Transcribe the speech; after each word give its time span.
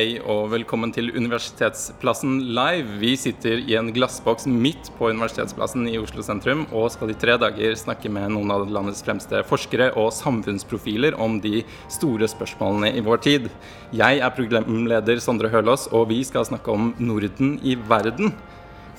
Hei 0.00 0.14
og 0.32 0.46
velkommen 0.48 0.94
til 0.96 1.10
Universitetsplassen 1.12 2.38
live. 2.56 2.94
Vi 3.02 3.10
sitter 3.20 3.58
i 3.60 3.74
en 3.76 3.90
glassboks 3.92 4.46
midt 4.48 4.88
på 4.96 5.10
Universitetsplassen 5.10 5.84
i 5.90 5.98
Oslo 6.00 6.24
sentrum 6.24 6.62
og 6.70 6.86
skal 6.94 7.12
i 7.12 7.16
tre 7.20 7.34
dager 7.42 7.74
snakke 7.76 8.08
med 8.08 8.30
noen 8.32 8.54
av 8.54 8.64
landets 8.72 9.02
fremste 9.04 9.42
forskere 9.44 9.90
og 10.00 10.08
samfunnsprofiler 10.16 11.18
om 11.20 11.36
de 11.44 11.66
store 11.92 12.30
spørsmålene 12.32 12.94
i 12.96 13.02
vår 13.04 13.20
tid. 13.26 13.50
Jeg 13.92 14.22
er 14.24 14.32
programleder 14.38 15.20
Sondre 15.20 15.52
Hølaas, 15.52 15.84
og 15.92 16.08
vi 16.14 16.22
skal 16.24 16.48
snakke 16.48 16.72
om 16.72 16.94
Norden 16.96 17.58
i 17.60 17.76
verden. 17.92 18.32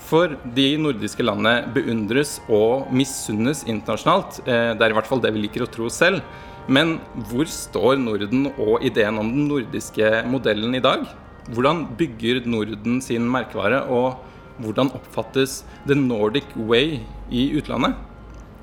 For 0.06 0.36
de 0.54 0.68
nordiske 0.86 1.26
landene 1.26 1.66
beundres 1.74 2.36
og 2.46 2.94
misunnes 2.94 3.66
internasjonalt. 3.66 4.38
Eh, 4.46 4.70
det 4.76 4.86
er 4.86 4.94
i 4.94 5.00
hvert 5.00 5.10
fall 5.10 5.24
det 5.24 5.34
vi 5.34 5.48
liker 5.48 5.66
å 5.66 5.72
tro 5.80 5.90
selv. 5.90 6.22
Men 6.70 7.00
hvor 7.30 7.48
står 7.50 7.96
Norden 7.98 8.46
og 8.52 8.84
ideen 8.86 9.18
om 9.18 9.32
den 9.34 9.48
nordiske 9.50 10.22
modellen 10.30 10.76
i 10.78 10.82
dag? 10.82 11.02
Hvordan 11.50 11.88
bygger 11.98 12.44
Norden 12.46 13.00
sin 13.02 13.26
merkevare, 13.26 13.82
og 13.90 14.20
hvordan 14.62 14.92
oppfattes 14.94 15.62
the 15.88 15.96
Nordic 15.98 16.46
way 16.54 17.00
i 17.30 17.48
utlandet? 17.58 17.96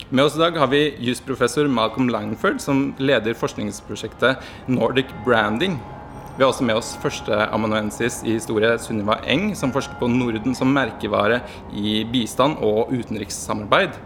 Med 0.10 0.24
oss 0.26 0.38
i 0.38 0.42
dag 0.42 0.56
har 0.58 0.72
vi 0.72 0.96
jusprofessor 1.04 1.68
Malcolm 1.68 2.08
Langford, 2.10 2.62
som 2.64 2.94
leder 2.98 3.36
forskningsprosjektet 3.38 4.40
Nordic 4.72 5.12
Branding. 5.26 5.76
Vi 6.38 6.46
har 6.46 6.54
også 6.54 6.64
med 6.64 6.80
oss 6.80 6.94
førsteamanuensis 7.04 8.22
i 8.24 8.38
historie 8.38 8.72
Sunniva 8.80 9.20
Eng, 9.28 9.52
som 9.60 9.74
forsker 9.76 10.00
på 10.00 10.08
Norden 10.08 10.56
som 10.56 10.72
merkevare 10.72 11.42
i 11.76 12.00
bistand 12.08 12.62
og 12.64 12.94
utenrikssamarbeid. 12.96 14.00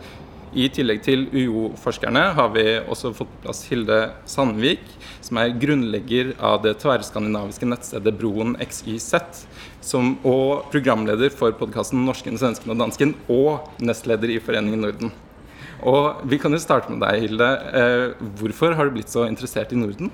I 0.53 0.67
tillegg 0.69 0.99
til 1.01 1.23
UiO-forskerne 1.33 2.21
har 2.37 2.49
vi 2.53 2.63
også 2.77 3.09
fått 3.17 3.29
på 3.31 3.39
plass 3.47 3.63
Hilde 3.65 3.97
Sandvik, 4.29 4.83
som 5.25 5.39
er 5.41 5.55
grunnlegger 5.57 6.35
av 6.37 6.59
det 6.61 6.75
tverrskandinaviske 6.83 7.65
nettstedet 7.71 8.13
Broen 8.19 8.53
XYZ, 8.61 9.41
som, 9.81 10.11
og 10.21 10.67
programleder 10.73 11.33
for 11.33 11.55
podkasten 11.57 12.03
'Norsken, 12.05 12.37
svensken 12.37 12.75
og 12.75 12.77
dansken', 12.83 13.15
og 13.33 13.65
nestleder 13.81 14.29
i 14.29 14.37
Foreningen 14.39 14.85
Norden. 14.85 15.13
Og 15.81 16.21
Vi 16.29 16.37
kan 16.37 16.53
jo 16.53 16.61
starte 16.61 16.93
med 16.93 17.01
deg, 17.01 17.25
Hilde. 17.25 17.49
Eh, 17.73 18.13
hvorfor 18.37 18.75
har 18.77 18.85
du 18.85 18.91
blitt 18.91 19.09
så 19.09 19.25
interessert 19.27 19.73
i 19.73 19.75
Norden? 19.75 20.11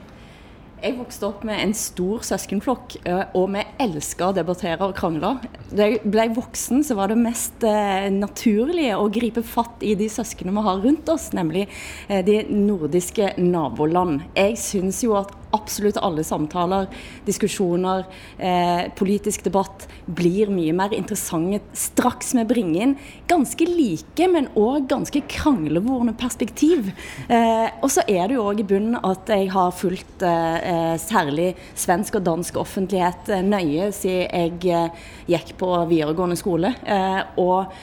Jeg 0.80 0.96
vokste 0.96 1.28
opp 1.28 1.42
med 1.44 1.60
en 1.60 1.74
stor 1.76 2.22
søskenflokk, 2.24 2.94
eh, 3.04 3.34
og 3.36 3.50
vi 3.52 3.64
elska 3.84 4.30
å 4.30 4.36
debattere 4.36 4.88
og 4.88 4.94
krangle. 4.96 5.34
Da 5.68 5.90
jeg 5.90 6.00
ble 6.08 6.30
voksen, 6.38 6.86
så 6.88 6.96
var 6.96 7.12
det 7.12 7.18
mest 7.20 7.66
eh, 7.68 8.08
naturlige 8.14 8.96
å 8.96 9.10
gripe 9.12 9.44
fatt 9.44 9.84
i 9.84 9.98
de 10.00 10.08
søsknene 10.12 10.56
vi 10.56 10.64
har 10.70 10.80
rundt 10.86 11.12
oss, 11.12 11.30
nemlig 11.36 11.66
eh, 12.08 12.24
de 12.24 12.46
nordiske 12.54 13.34
naboland. 13.44 14.24
Jeg 14.38 14.56
syns 14.62 15.04
jo 15.04 15.18
at 15.20 15.36
absolutt 15.56 15.98
alle 16.04 16.24
samtaler, 16.26 16.88
diskusjoner, 17.26 18.06
eh, 18.38 18.90
politisk 18.96 19.44
debatt 19.48 19.88
blir 20.06 20.52
mye 20.54 20.74
mer 20.76 20.94
interessante 20.96 21.62
straks 21.78 22.34
vi 22.38 22.46
bringer 22.46 22.82
inn 22.84 22.96
ganske 23.30 23.66
like, 23.66 24.28
men 24.32 24.50
òg 24.60 24.88
ganske 24.90 25.22
kranglevorne 25.32 26.14
perspektiv. 26.18 26.92
Eh, 27.28 27.68
og 27.82 27.90
så 27.94 28.06
er 28.08 28.30
det 28.30 28.38
jo 28.38 28.46
òg 28.50 28.62
i 28.64 28.68
bunnen 28.68 29.00
at 29.04 29.30
jeg 29.30 29.50
har 29.54 29.74
fulgt 29.76 30.24
eh, 30.26 30.96
særlig 31.02 31.54
svensk 31.78 32.20
og 32.20 32.26
dansk 32.28 32.58
offentlighet 32.62 33.30
eh, 33.34 33.46
nøye 33.46 33.92
siden 33.96 34.30
jeg 34.30 34.74
eh, 34.74 35.06
gikk 35.30 35.56
på 35.60 35.74
videregående 35.90 36.40
skole. 36.40 36.74
Eh, 36.86 37.22
og 37.42 37.76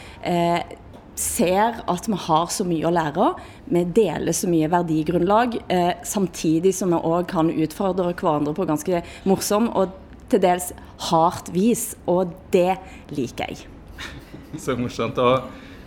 ser 1.16 1.80
at 1.88 2.08
vi 2.08 2.16
har 2.26 2.50
så 2.52 2.64
mye 2.68 2.86
å 2.86 2.92
lære. 2.92 3.28
Vi 3.72 3.82
deler 3.96 4.36
så 4.36 4.48
mye 4.52 4.68
verdigrunnlag, 4.70 5.56
eh, 5.68 5.92
samtidig 6.04 6.74
som 6.76 6.92
vi 6.92 7.00
òg 7.00 7.26
kan 7.28 7.50
utfordre 7.50 8.12
hverandre 8.12 8.54
på 8.54 8.66
ganske 8.68 9.02
morsom 9.24 9.70
og 9.74 9.94
til 10.28 10.42
dels 10.42 10.72
hardt 11.10 11.48
vis. 11.54 11.94
Og 12.06 12.34
det 12.52 12.76
liker 13.10 13.48
jeg. 13.48 13.66
Så 14.62 14.76
morsomt. 14.76 15.18
Og 15.18 15.42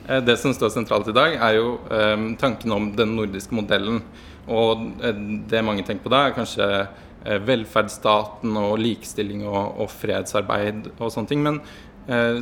eh, 0.07 0.21
det 0.25 0.37
som 0.39 0.53
står 0.53 0.73
sentralt 0.73 1.11
i 1.11 1.15
dag, 1.15 1.37
er 1.37 1.59
jo 1.59 1.77
eh, 1.91 2.17
tanken 2.41 2.73
om 2.73 2.89
den 2.97 3.15
nordiske 3.15 3.53
modellen. 3.55 4.01
Og 4.49 4.89
eh, 5.03 5.13
det 5.49 5.65
mange 5.65 5.85
tenker 5.85 6.07
på 6.07 6.13
da, 6.13 6.25
er 6.25 6.37
kanskje 6.37 6.69
eh, 6.79 7.37
velferdsstaten 7.45 8.57
og 8.57 8.79
likestilling 8.81 9.45
og, 9.45 9.77
og, 9.77 9.93
fredsarbeid 9.93 10.89
og 10.97 11.13
sånne 11.13 11.29
ting. 11.29 11.45
Men 11.45 11.61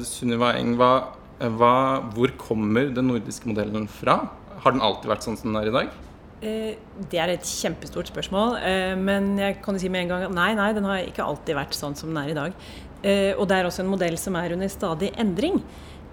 Sunniva 0.08 0.54
Eng, 0.56 0.78
hva 0.80 1.17
hva, 1.38 2.02
hvor 2.16 2.34
kommer 2.42 2.90
den 2.94 3.12
nordiske 3.12 3.50
modellen 3.50 3.86
fra? 3.92 4.24
Har 4.64 4.74
den 4.74 4.82
alltid 4.82 5.12
vært 5.12 5.26
sånn 5.26 5.38
som 5.38 5.52
den 5.52 5.60
er 5.62 5.70
i 5.70 5.76
dag? 5.76 5.96
Eh, 6.38 6.78
det 7.10 7.18
er 7.18 7.34
et 7.34 7.50
kjempestort 7.50 8.12
spørsmål. 8.12 8.58
Eh, 8.62 8.94
men 9.00 9.36
jeg 9.42 9.60
kan 9.66 9.78
si 9.82 9.90
med 9.90 10.06
en 10.06 10.14
gang 10.14 10.26
at 10.28 10.36
nei, 10.36 10.52
nei, 10.58 10.72
den 10.78 10.86
har 10.86 11.02
ikke 11.02 11.26
alltid 11.26 11.58
vært 11.58 11.78
sånn 11.78 11.98
som 11.98 12.12
den 12.12 12.22
er 12.22 12.34
i 12.34 12.38
dag. 12.38 12.58
Eh, 13.02 13.34
og 13.38 13.48
det 13.50 13.58
er 13.58 13.70
også 13.70 13.84
en 13.86 13.94
modell 13.94 14.18
som 14.22 14.38
er 14.38 14.54
under 14.58 14.70
stadig 14.72 15.14
endring. 15.18 15.62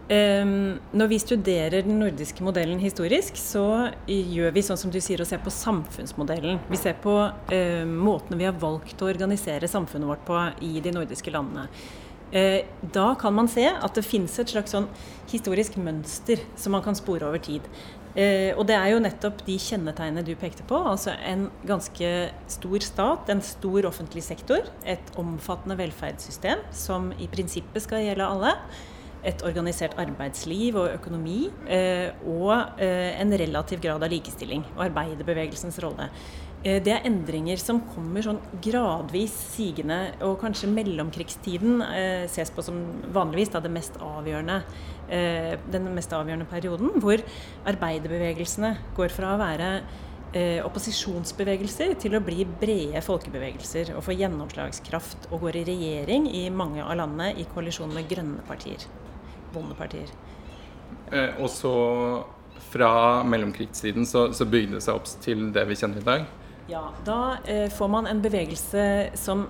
Når 0.04 1.08
vi 1.08 1.16
studerer 1.16 1.80
den 1.80 1.96
nordiske 1.96 2.44
modellen 2.44 2.76
historisk, 2.76 3.38
så 3.40 3.88
gjør 4.04 4.50
vi 4.52 4.62
sånn 4.66 4.76
som 4.76 4.90
du 4.92 4.98
sier, 5.00 5.22
å 5.24 5.24
se 5.24 5.38
på 5.40 5.48
samfunnsmodellen. 5.48 6.58
Vi 6.68 6.76
ser 6.76 6.98
på 7.00 7.14
måten 7.88 8.36
vi 8.36 8.44
har 8.44 8.52
valgt 8.60 9.00
å 9.00 9.08
organisere 9.08 9.64
samfunnet 9.64 10.10
vårt 10.10 10.26
på 10.28 10.42
i 10.68 10.74
de 10.84 10.92
nordiske 10.92 11.32
landene. 11.32 11.70
Eh, 12.32 12.64
da 12.92 13.14
kan 13.14 13.34
man 13.34 13.48
se 13.50 13.66
at 13.68 13.94
det 13.94 14.06
finnes 14.06 14.32
et 14.40 14.50
slags 14.50 14.74
sånn 14.74 14.88
historisk 15.30 15.76
mønster 15.78 16.40
som 16.58 16.74
man 16.74 16.84
kan 16.84 16.96
spore 16.98 17.28
over 17.28 17.42
tid. 17.42 17.66
Eh, 18.14 18.54
og 18.54 18.66
det 18.70 18.76
er 18.78 18.92
jo 18.92 19.02
nettopp 19.02 19.42
de 19.46 19.58
kjennetegnene 19.58 20.24
du 20.26 20.34
pekte 20.38 20.66
på. 20.66 20.78
Altså 20.78 21.14
en 21.26 21.48
ganske 21.66 22.10
stor 22.50 22.86
stat, 22.86 23.30
en 23.30 23.42
stor 23.44 23.90
offentlig 23.90 24.24
sektor, 24.26 24.66
et 24.86 25.14
omfattende 25.20 25.78
velferdssystem 25.78 26.66
som 26.74 27.12
i 27.18 27.30
prinsippet 27.30 27.86
skal 27.86 28.06
gjelde 28.06 28.28
alle. 28.28 28.54
Et 29.24 29.40
organisert 29.46 29.94
arbeidsliv 29.96 30.76
og 30.76 30.98
økonomi, 30.98 31.48
eh, 31.72 32.10
og 32.28 32.80
en 32.84 33.32
relativ 33.40 33.80
grad 33.80 34.02
av 34.04 34.12
likestilling 34.12 34.66
og 34.74 34.84
arbeiderbevegelsens 34.90 35.80
rolle. 35.80 36.10
Eh, 36.64 36.80
det 36.80 36.94
er 36.94 37.04
endringer 37.04 37.60
som 37.60 37.82
kommer 37.92 38.24
sånn 38.24 38.40
gradvis 38.64 39.34
sigende, 39.52 39.98
og 40.24 40.38
kanskje 40.40 40.70
mellomkrigstiden 40.72 41.84
eh, 41.84 42.24
ses 42.32 42.52
på 42.54 42.64
som 42.64 42.80
vanligvis 43.12 43.52
da, 43.52 43.60
det 43.60 43.72
mest 43.74 43.98
avgjørende, 44.00 44.62
eh, 45.12 45.52
den 45.70 45.90
mest 45.92 46.14
avgjørende 46.16 46.48
perioden, 46.48 46.96
hvor 47.04 47.20
arbeiderbevegelsene 47.68 48.74
går 48.96 49.12
fra 49.12 49.34
å 49.34 49.40
være 49.42 49.70
eh, 50.34 50.60
opposisjonsbevegelser 50.64 51.94
til 52.00 52.16
å 52.16 52.22
bli 52.24 52.46
brede 52.48 53.02
folkebevegelser 53.04 53.92
og 53.94 54.04
få 54.06 54.16
gjennomslagskraft 54.18 55.28
og 55.32 55.44
går 55.44 55.60
i 55.60 55.66
regjering 55.68 56.30
i 56.32 56.46
mange 56.48 56.80
av 56.84 56.96
landene 56.98 57.34
i 57.40 57.44
koalisjon 57.52 57.92
med 57.94 58.08
grønne 58.08 58.44
partier, 58.48 58.86
bondepartier. 59.54 60.08
Eh, 61.12 61.36
og 61.36 61.50
så 61.52 61.74
fra 62.72 63.22
mellomkrigstiden 63.28 64.08
så, 64.08 64.30
så 64.32 64.48
bygde 64.48 64.78
det 64.78 64.86
seg 64.86 64.96
opp 64.96 65.12
til 65.22 65.50
det 65.54 65.66
vi 65.68 65.78
kjenner 65.78 66.00
i 66.00 66.08
dag? 66.08 66.26
Ja, 66.66 66.88
da 67.04 67.36
eh, 67.44 67.70
får 67.70 67.88
man 67.88 68.06
en 68.06 68.22
bevegelse 68.22 69.10
som 69.14 69.46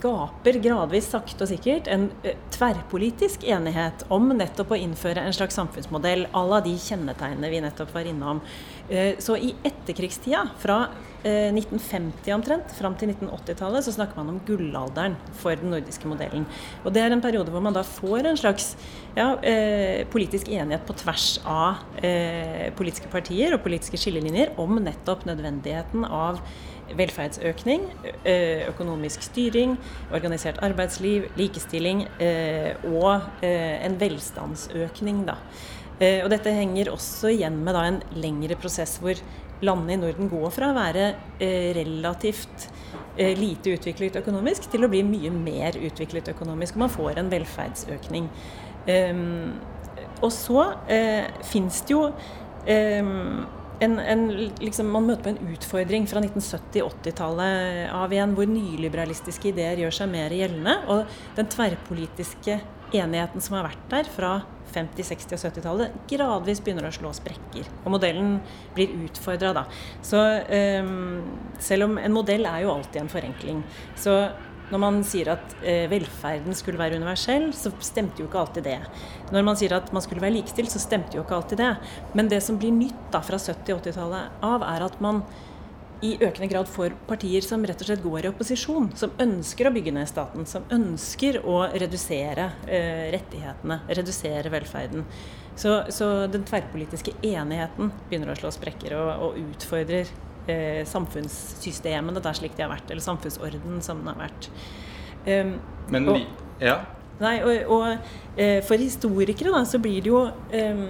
skaper 0.00 0.56
gradvis, 0.64 1.10
sakte 1.12 1.44
og 1.44 1.50
sikkert, 1.50 1.88
en 1.92 2.08
eh, 2.24 2.38
tverrpolitisk 2.54 3.44
enighet 3.48 4.06
om 4.12 4.30
nettopp 4.32 4.72
å 4.72 4.80
innføre 4.80 5.22
en 5.26 5.36
slags 5.36 5.58
samfunnsmodell 5.58 6.26
à 6.32 6.42
la 6.48 6.60
de 6.64 6.72
kjennetegnene 6.80 7.52
vi 7.52 7.60
nettopp 7.64 7.92
var 7.94 8.08
innom. 8.08 8.40
Eh, 8.88 9.18
så 9.20 9.36
i 9.36 9.52
etterkrigstida, 9.66 10.46
fra 10.60 10.86
1950 11.20 12.30
eh, 12.30 12.32
omtrent 12.32 12.72
fram 12.72 12.94
til 12.96 13.12
1980-tallet, 13.12 13.84
så 13.84 13.92
snakker 13.92 14.16
man 14.16 14.32
om 14.32 14.40
gullalderen 14.46 15.18
for 15.42 15.58
den 15.60 15.74
nordiske 15.74 16.08
modellen. 16.08 16.46
Og 16.80 16.94
det 16.96 17.04
er 17.04 17.12
en 17.12 17.20
periode 17.20 17.52
hvor 17.52 17.64
man 17.64 17.76
da 17.76 17.84
får 17.84 18.30
en 18.30 18.40
slags 18.40 18.72
ja, 19.18 19.34
politisk 20.08 20.48
enighet 20.48 20.86
på 20.88 20.94
tvers 20.96 21.34
av 21.44 21.82
politiske 22.78 23.10
partier 23.12 23.52
og 23.52 23.64
politiske 23.64 23.98
skillelinjer 24.00 24.54
om 24.62 24.78
nettopp 24.80 25.26
nødvendigheten 25.28 26.06
av 26.06 26.38
velferdsøkning, 26.98 27.84
eh, 28.24 28.66
økonomisk 28.68 29.22
styring, 29.22 29.76
organisert 30.12 30.60
arbeidsliv, 30.64 31.28
likestilling 31.38 32.06
eh, 32.20 32.74
og 32.90 33.42
en 33.42 34.00
velstandsøkning. 34.00 35.24
Da. 35.28 35.38
Og 36.24 36.30
dette 36.32 36.52
henger 36.56 36.88
også 36.94 37.28
igjen 37.34 37.58
med 37.64 37.76
da, 37.76 37.84
en 37.84 38.00
lengre 38.16 38.56
prosess 38.56 38.96
hvor 39.02 39.18
landene 39.64 39.96
i 39.96 40.00
Norden 40.00 40.30
går 40.30 40.52
fra 40.54 40.70
å 40.70 40.76
være 40.76 41.06
eh, 41.42 41.70
relativt 41.76 42.68
eh, 43.16 43.34
lite 43.36 43.74
utviklet 43.76 44.16
økonomisk 44.22 44.70
til 44.72 44.86
å 44.86 44.90
bli 44.92 45.02
mye 45.06 45.32
mer 45.34 45.76
utviklet 45.76 46.32
økonomisk. 46.32 46.76
Og 46.76 46.86
man 46.86 46.94
får 46.94 47.20
en 47.20 47.30
velferdsøkning. 47.32 48.30
Og 50.20 50.32
så 50.32 50.64
eh, 50.90 51.28
fins 51.46 51.80
det 51.86 51.94
jo 51.94 52.06
um, 52.10 53.44
en, 53.80 53.98
en, 53.98 54.26
liksom, 54.60 54.90
man 54.92 55.08
møter 55.08 55.24
på 55.24 55.32
en 55.32 55.54
utfordring 55.54 56.06
fra 56.10 56.22
1970-80-tallet 56.24 57.90
av 57.96 58.12
igjen, 58.12 58.34
hvor 58.36 58.48
nyliberalistiske 58.50 59.52
ideer 59.54 59.80
gjør 59.84 59.96
seg 60.02 60.12
mer 60.12 60.34
gjeldende. 60.36 60.76
Og 60.92 61.38
den 61.38 61.48
tverrpolitiske 61.52 62.60
enigheten 62.96 63.44
som 63.44 63.56
har 63.56 63.70
vært 63.70 63.86
der 63.92 64.10
fra 64.10 64.32
50-, 64.70 65.02
60- 65.08 65.34
og 65.34 65.42
70-tallet, 65.42 65.96
gradvis 66.10 66.60
begynner 66.62 66.86
å 66.88 66.92
slå 66.94 67.12
sprekker. 67.16 67.66
Og 67.84 67.94
modellen 67.96 68.36
blir 68.76 68.92
utfordra 69.06 69.54
da. 69.56 69.64
Så 70.06 70.20
um, 70.20 71.18
selv 71.62 71.88
om 71.88 71.98
en 71.98 72.14
modell 72.14 72.46
er 72.46 72.64
jo 72.64 72.74
alltid 72.74 73.02
en 73.02 73.12
forenkling, 73.12 73.64
så 73.98 74.20
Når 74.70 74.82
man 74.82 75.00
sier 75.06 75.32
at 75.32 75.54
eh, 75.66 75.88
velferden 75.90 76.54
skulle 76.54 76.78
være 76.78 77.00
universell, 77.00 77.48
så 77.56 77.72
stemte 77.82 78.22
jo 78.22 78.28
ikke 78.28 78.42
alltid 78.44 78.68
det. 78.70 78.78
Når 79.34 79.46
man 79.46 79.58
sier 79.58 79.74
at 79.74 79.90
man 79.94 80.04
skulle 80.04 80.22
være 80.22 80.36
likestilt, 80.38 80.70
så 80.70 80.82
stemte 80.82 81.18
jo 81.18 81.24
ikke 81.24 81.38
alltid 81.40 81.62
det. 81.62 81.72
Men 82.14 82.30
det 82.30 82.42
som 82.46 82.58
blir 82.60 82.74
nytt 82.74 83.08
da 83.10 83.22
fra 83.26 83.40
70- 83.40 83.74
og 83.74 83.82
80-tallet 83.82 84.44
av, 84.46 84.66
er 84.66 84.86
at 84.86 85.00
man 85.02 85.24
i 86.00 86.14
økende 86.16 86.48
grad 86.48 86.68
får 86.70 86.94
partier 87.08 87.44
som 87.44 87.64
rett 87.66 87.82
og 87.82 87.90
slett 87.90 88.02
går 88.04 88.24
i 88.24 88.30
opposisjon, 88.30 88.88
som 88.96 89.12
ønsker 89.20 89.68
å 89.68 89.74
bygge 89.74 89.92
ned 89.92 90.08
staten, 90.08 90.46
som 90.48 90.64
ønsker 90.72 91.42
å 91.44 91.58
redusere 91.74 92.46
eh, 92.64 93.10
rettighetene, 93.12 93.82
redusere 93.90 94.52
velferden. 94.54 95.04
Så, 95.60 95.74
så, 95.92 96.08
den 96.32 96.46
tverrpolitiske 96.48 97.18
enigheten 97.26 97.90
begynner 98.08 98.32
å 98.32 98.38
slå 98.38 98.52
sprekker 98.54 98.96
og, 98.96 99.10
og 99.26 99.40
utfordrer 99.42 100.08
eh, 100.48 100.82
samfunnssystemene 100.88 102.22
der 102.22 102.38
slik 102.38 102.56
de 102.56 102.64
har 102.64 102.72
vært, 102.72 102.90
eller 102.90 103.04
samfunnsorden 103.04 103.80
som 103.84 104.02
den 104.02 104.12
har 104.12 104.20
vært. 104.24 104.50
Um, 105.26 105.56
Men 105.92 106.08
og, 106.08 106.20
ja. 106.62 106.78
Nei, 107.20 107.36
og, 107.44 107.72
og 107.76 108.38
eh, 108.40 108.60
for 108.64 108.80
historikere 108.80 109.52
da, 109.52 109.64
så 109.68 109.80
blir 109.82 110.00
det 110.00 110.12
jo 110.12 110.22
um, 110.30 110.86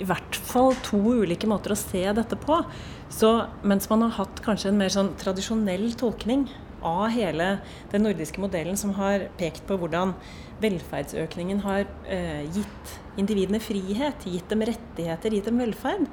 i 0.00 0.04
hvert 0.04 0.36
fall 0.50 0.74
to 0.84 0.98
ulike 1.22 1.48
måter 1.48 1.72
å 1.72 1.78
se 1.78 2.02
dette 2.16 2.36
på. 2.40 2.58
Så 3.14 3.30
mens 3.64 3.88
man 3.90 4.04
har 4.04 4.16
hatt 4.18 4.42
kanskje 4.44 4.72
en 4.72 4.80
mer 4.80 4.92
sånn 4.92 5.14
tradisjonell 5.20 5.92
tolkning 6.00 6.48
av 6.84 7.08
hele 7.14 7.58
den 7.92 8.04
nordiske 8.04 8.42
modellen 8.42 8.76
som 8.76 8.92
har 8.98 9.28
pekt 9.38 9.64
på 9.68 9.78
hvordan 9.80 10.12
velferdsøkningen 10.62 11.62
har 11.64 11.86
eh, 12.10 12.44
gitt 12.54 12.94
individene 13.20 13.60
frihet, 13.62 14.26
gitt 14.28 14.50
dem 14.50 14.64
rettigheter, 14.68 15.36
gitt 15.36 15.48
dem 15.48 15.62
velferd. 15.62 16.08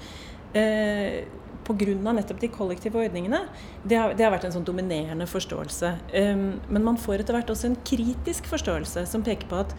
Eh, 0.57 1.23
Pga. 1.67 2.13
nettopp 2.13 2.41
de 2.41 2.49
kollektive 2.51 2.99
ordningene. 2.99 3.45
Det 3.83 3.97
har, 3.99 4.13
det 4.17 4.25
har, 4.25 4.33
vært 4.33 4.49
en 4.49 4.55
sånn 4.57 4.67
dominerende 4.67 5.27
forståelse. 5.29 5.95
Um, 6.13 6.45
men 6.69 6.85
man 6.85 6.99
får 6.99 7.21
etter 7.23 7.37
hvert 7.37 7.51
også 7.53 7.71
en 7.71 7.79
kritisk 7.87 8.49
forståelse 8.51 9.05
som 9.09 9.25
peker 9.25 9.49
på 9.51 9.61
at 9.63 9.75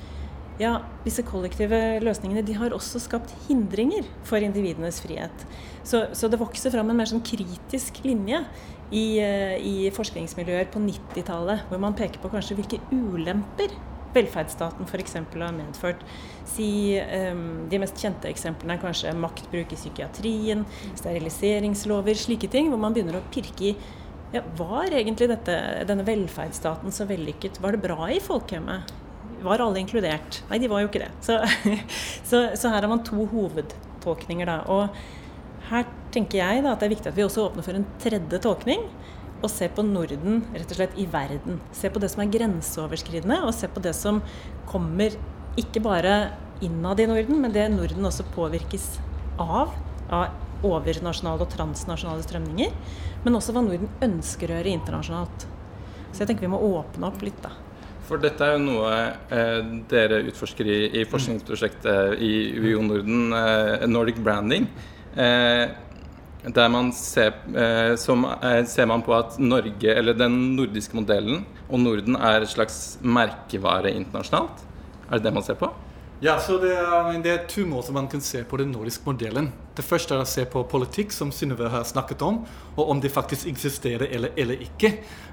ja, 0.60 0.76
disse 1.06 1.24
kollektive 1.26 1.78
løsningene 2.04 2.44
de 2.46 2.54
har 2.58 2.74
også 2.76 3.00
skapt 3.02 3.32
hindringer 3.48 4.06
for 4.28 4.44
individenes 4.44 5.00
frihet. 5.02 5.46
Så, 5.82 6.04
så 6.14 6.28
det 6.30 6.40
vokser 6.40 6.74
fram 6.74 6.92
en 6.92 6.98
mer 6.98 7.08
sånn 7.10 7.24
kritisk 7.24 8.02
linje 8.06 8.42
i, 8.92 9.06
eh, 9.22 9.56
i 9.58 9.90
forskningsmiljøer 9.94 10.68
på 10.72 10.82
90-tallet, 10.84 11.64
hvor 11.70 11.80
man 11.82 11.96
peker 11.98 12.20
på 12.22 12.30
kanskje 12.32 12.58
hvilke 12.60 12.82
ulemper 12.92 13.72
velferdsstaten 14.14 14.88
f.eks. 14.88 15.16
har 15.18 15.56
medført. 15.56 16.04
Si, 16.48 16.98
um, 17.00 17.66
de 17.72 17.80
mest 17.82 17.98
kjente 18.00 18.30
eksemplene 18.30 18.76
er 18.76 18.82
kanskje 18.82 19.14
maktbruk 19.16 19.72
i 19.72 19.78
psykiatrien, 19.78 20.66
steriliseringslover, 21.00 22.18
slike 22.18 22.50
ting, 22.52 22.72
hvor 22.72 22.80
man 22.82 22.96
begynner 22.96 23.20
å 23.20 23.26
pirke 23.34 23.72
i 23.72 23.76
ja, 24.32 24.40
Var 24.56 24.94
egentlig 24.96 25.28
dette, 25.28 25.54
denne 25.84 26.06
velferdsstaten 26.08 26.94
så 26.94 27.04
vellykket? 27.04 27.58
Var 27.60 27.76
det 27.76 27.82
bra 27.84 28.06
i 28.08 28.20
folkehjemmet? 28.22 28.94
var 29.42 29.62
alle 29.62 29.80
inkludert? 29.82 30.42
Nei, 30.50 30.60
de 30.62 30.70
var 30.70 30.82
jo 30.82 30.90
ikke 30.90 31.02
det. 31.04 31.10
Så, 31.24 31.38
så, 32.28 32.44
så 32.58 32.72
her 32.72 32.82
har 32.82 32.90
man 32.90 33.04
to 33.06 33.26
hovedtolkninger, 33.32 34.48
da. 34.48 34.60
Og 34.70 35.68
her 35.70 35.88
tenker 36.14 36.42
jeg 36.42 36.64
da 36.64 36.74
at 36.74 36.82
det 36.82 36.88
er 36.88 36.94
viktig 36.96 37.12
at 37.12 37.18
vi 37.18 37.26
også 37.26 37.48
åpner 37.48 37.66
for 37.66 37.78
en 37.78 37.88
tredje 38.02 38.42
tolkning. 38.44 38.86
Og 39.42 39.50
se 39.50 39.66
på 39.74 39.82
Norden 39.86 40.44
rett 40.54 40.70
og 40.70 40.78
slett 40.78 40.98
i 41.00 41.08
verden. 41.10 41.58
Se 41.74 41.90
på 41.90 42.00
det 42.02 42.12
som 42.12 42.22
er 42.22 42.30
grenseoverskridende, 42.30 43.40
og 43.42 43.54
se 43.56 43.70
på 43.70 43.82
det 43.82 43.94
som 43.98 44.20
kommer 44.70 45.16
ikke 45.58 45.82
bare 45.84 46.14
innad 46.62 47.02
i 47.02 47.08
Norden, 47.10 47.40
men 47.42 47.52
det 47.54 47.66
Norden 47.74 48.06
også 48.06 48.26
påvirkes 48.34 48.86
av. 49.42 49.74
Av 50.12 50.30
overnasjonale 50.62 51.42
og 51.42 51.50
transnasjonale 51.50 52.22
strømninger. 52.22 52.70
Men 53.24 53.38
også 53.38 53.54
hva 53.54 53.64
Norden 53.64 53.90
ønsker 54.04 54.50
å 54.50 54.60
gjøre 54.60 54.76
internasjonalt. 54.76 55.46
Så 56.12 56.22
jeg 56.22 56.30
tenker 56.30 56.46
vi 56.46 56.52
må 56.52 56.62
åpne 56.78 57.08
opp 57.08 57.22
litt, 57.24 57.38
da. 57.42 57.52
For 58.06 58.20
dette 58.20 58.44
er 58.44 58.56
jo 58.56 58.64
noe 58.64 58.90
eh, 59.32 59.60
dere 59.90 60.20
utforsker 60.28 60.68
i, 60.68 60.80
i, 61.00 61.04
forskningsprosjektet 61.08 62.20
i 62.22 62.32
UiO 62.58 62.82
Norden, 62.84 63.30
eh, 63.36 63.86
Nordic 63.88 64.18
Branding. 64.22 64.66
Eh, 65.14 65.70
der 66.50 66.68
man 66.68 66.90
ser, 66.92 67.34
eh, 67.54 67.94
som, 67.96 68.24
eh, 68.24 68.64
ser 68.64 68.86
man 68.86 69.02
på 69.02 69.14
at 69.14 69.38
Norge, 69.38 69.94
eller 69.94 70.12
den 70.12 70.56
nordiske 70.56 70.94
modellen 70.94 71.44
og 71.70 71.78
Norden 71.78 72.16
er 72.16 72.42
et 72.42 72.48
slags 72.48 72.98
merkevare 73.02 73.94
internasjonalt. 73.94 74.64
Er 75.08 75.18
det 75.18 75.22
det 75.22 75.34
man 75.34 75.42
ser 75.42 75.54
på? 75.54 75.70
Ja, 76.22 76.36
så 76.38 76.54
det 76.62 76.70
er, 76.70 77.08
det 77.18 77.30
er, 77.32 77.40
to 77.50 77.64
måter 77.66 77.90
man 77.90 78.06
kan 78.06 78.20
se 78.22 78.44
på 78.46 78.56
den 78.60 78.68
nordiske 78.70 79.02
modellen. 79.08 79.48
Det 79.74 79.82
første 79.82 80.14
er 80.14 80.20
å 80.22 80.28
se 80.30 80.44
på 80.46 80.60
politikk, 80.70 81.10
som 81.10 81.32
Synnøve 81.34 81.66
har 81.72 81.82
snakket 81.82 82.22
om, 82.22 82.36
og 82.76 82.92
om 82.92 83.00
det 83.02 83.10
faktisk 83.10 83.48
eksisterer 83.50 84.06
eller, 84.06 84.30
eller 84.38 84.62
ikke. 84.62 84.92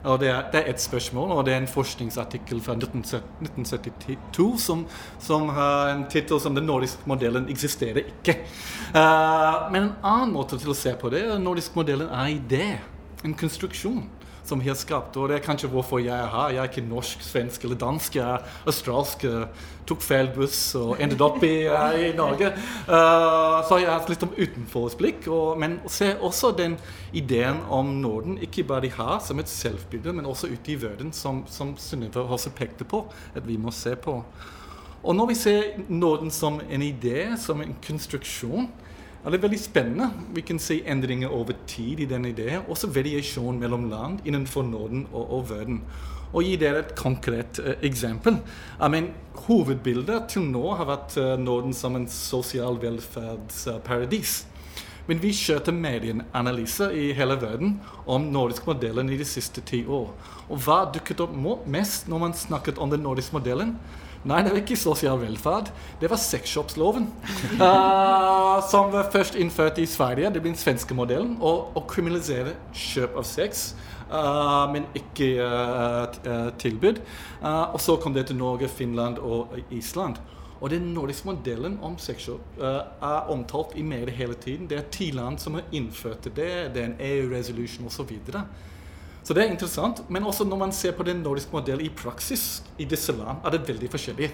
Og 0.10 0.18
det 0.24 0.32
er, 0.34 0.48
det 0.50 0.64
er, 0.64 0.72
et 0.74 0.82
spørsmål, 0.82 1.36
og 1.36 1.46
det 1.46 1.54
er 1.54 1.62
en 1.62 1.70
forskningsartikkel 1.70 2.64
fra 2.66 2.74
1972 2.80 4.50
som, 4.66 4.82
som 5.22 5.54
har 5.54 5.92
en 5.94 6.08
tittel 6.10 6.42
som 6.42 6.58
'Den 6.58 6.66
nordiske 6.66 7.06
modellen 7.06 7.46
eksisterer 7.54 8.10
ikke'. 8.10 8.40
Uh, 8.90 9.70
men 9.70 9.84
en 9.84 9.96
annen 10.02 10.34
måte 10.34 10.58
til 10.58 10.74
å 10.74 10.80
se 10.80 10.96
på 10.98 11.14
det, 11.14 11.22
den 11.30 11.46
nordiske 11.46 11.78
modellen 11.78 12.10
er 12.10 12.34
idé. 12.34 12.80
En 13.24 13.38
konstruksjon 13.38 14.10
som 14.50 14.62
har 14.66 14.78
skapt. 14.78 15.18
Og 15.18 15.30
det 15.30 15.40
er 15.40 15.46
kanskje 15.46 15.70
hvorfor 15.72 16.02
jeg 16.02 16.16
er 16.16 16.32
her. 16.34 16.56
Jeg 16.56 16.64
er 16.64 16.72
ikke 16.72 16.88
norsk, 16.90 17.22
svensk 17.26 17.66
eller 17.68 17.80
dansk. 17.80 18.18
Jeg 18.20 18.26
er 18.26 18.66
australsk. 18.70 19.26
Tok 19.90 20.04
feil 20.06 20.30
buss 20.36 20.58
og 20.78 21.00
endte 21.02 21.24
opp 21.26 21.42
i, 21.46 21.66
i 21.66 22.12
Norge. 22.18 22.52
Uh, 22.86 23.62
så 23.66 23.80
jeg 23.82 23.90
har 23.90 24.12
litt 24.12 24.26
om 24.28 24.36
men 25.60 25.80
se 25.90 26.12
også 26.16 26.52
den 26.58 26.78
ideen 27.14 27.64
om 27.70 27.96
Norden, 28.02 28.38
ikke 28.42 28.68
bare 28.70 28.86
de 28.86 28.92
har 28.94 29.18
som 29.26 29.40
et 29.42 29.50
selvbilde, 29.50 30.14
men 30.14 30.30
også 30.30 30.52
ute 30.52 30.74
i 30.74 30.78
verden, 30.82 31.14
som, 31.14 31.44
som 31.50 31.74
Sunniva 31.78 32.22
også 32.22 32.54
pekte 32.54 32.86
på 32.86 33.08
at 33.34 33.48
vi 33.48 33.58
må 33.58 33.74
se 33.74 33.96
på. 33.96 34.20
Og 35.00 35.16
når 35.16 35.32
vi 35.32 35.36
ser 35.40 35.64
Norden 35.88 36.32
som 36.32 36.60
en 36.70 36.84
idé, 36.84 37.36
som 37.40 37.62
en 37.62 37.76
konstruksjon, 37.86 38.70
ja, 39.24 39.30
det 39.30 39.38
er 39.38 39.44
veldig 39.44 39.60
spennende. 39.60 40.10
Vi 40.36 40.44
kan 40.48 40.60
se 40.64 40.80
endringer 40.88 41.34
over 41.36 41.58
tid 41.68 42.00
i 42.00 42.08
den 42.10 42.26
ideen. 42.30 42.64
Også 42.72 42.92
variasjon 42.96 43.60
mellom 43.60 43.90
land 43.92 44.24
innenfor 44.26 44.64
Norden 44.64 45.08
og, 45.12 45.26
og 45.40 45.50
verden. 45.50 45.82
Og 46.30 46.46
gi 46.46 46.56
dere 46.62 46.84
et 46.84 46.94
konkret 46.96 47.60
uh, 47.60 47.74
eksempel. 47.84 48.38
I 48.80 48.90
mean, 48.90 49.10
hovedbildet 49.48 50.30
til 50.32 50.46
nå 50.46 50.64
har 50.78 50.88
vært 50.88 51.18
uh, 51.18 51.34
Norden 51.42 51.74
som 51.74 51.98
en 51.98 52.08
sosial 52.08 52.78
velferdsparadis. 52.82 54.44
Men 55.10 55.18
vi 55.24 55.32
kjørte 55.34 55.74
medieanalyser 55.74 56.94
i 56.94 57.08
hele 57.18 57.34
verden 57.42 57.80
om 58.06 58.28
nordisk 58.30 58.68
modellen 58.70 59.10
i 59.10 59.18
de 59.18 59.26
siste 59.26 59.64
ti 59.66 59.82
år. 59.90 60.12
Og 60.54 60.62
hva 60.62 60.84
dukket 60.94 61.24
opp 61.26 61.34
mest 61.66 62.06
når 62.08 62.22
man 62.22 62.38
snakket 62.38 62.78
om 62.78 62.94
den 62.94 63.02
nordiske 63.04 63.34
modellen? 63.34 63.74
Nei, 64.28 64.42
det 64.44 64.52
var 64.52 64.60
ikke 64.60 64.76
sosial 64.76 65.20
velferd. 65.22 65.70
Det 66.02 66.10
var 66.12 66.20
sexshopsloven. 66.20 67.06
Uh, 67.56 68.60
som 68.72 68.92
var 68.92 69.08
først 69.14 69.38
innført 69.40 69.80
i 69.80 69.86
Sverige. 69.88 70.34
Det 70.34 70.42
blir 70.42 70.52
den 70.52 70.60
svenske 70.60 70.96
modellen. 70.96 71.38
Å 71.40 71.84
kriminalisere 71.88 72.58
kjøp 72.76 73.16
av 73.22 73.28
sex. 73.28 73.70
Uh, 74.10 74.66
men 74.74 74.90
ikke 74.98 75.30
uh, 75.40 76.50
tilbud. 76.60 77.00
og 77.46 77.80
så 77.80 77.96
kom 78.02 78.14
det 78.14 78.28
til 78.28 78.36
Norge, 78.36 78.68
Finland 78.68 79.24
og 79.24 79.56
Island. 79.72 80.20
Og 80.60 80.70
den 80.70 80.92
nordiske 80.92 81.24
modellen 81.24 81.78
om 81.82 81.96
sexshop 81.98 82.58
er 82.60 83.30
omtalt 83.32 83.78
i 83.80 83.82
media 83.82 84.12
hele 84.12 84.34
tiden. 84.34 84.68
Det 84.68 84.78
er 84.78 84.90
ti 84.92 85.12
land 85.16 85.40
som 85.40 85.56
har 85.56 85.64
innført 85.72 86.28
det. 86.36 86.36
Det 86.76 86.82
er 86.82 86.90
en 86.90 87.00
EU-resolution 87.00 87.88
osv. 87.88 88.18
Så 89.30 89.36
det 89.38 89.44
er 89.44 89.52
interessant. 89.54 90.00
Men 90.10 90.26
også 90.26 90.44
når 90.44 90.58
man 90.58 90.72
ser 90.74 90.96
på 90.98 91.04
den 91.06 91.20
nordiske 91.22 91.54
modellen 91.54 91.86
i 91.86 91.92
praksis 91.94 92.64
i 92.82 92.88
disse 92.90 93.14
land, 93.14 93.44
er 93.46 93.54
det 93.54 93.68
veldig 93.68 93.90
forskjellig. 93.94 94.32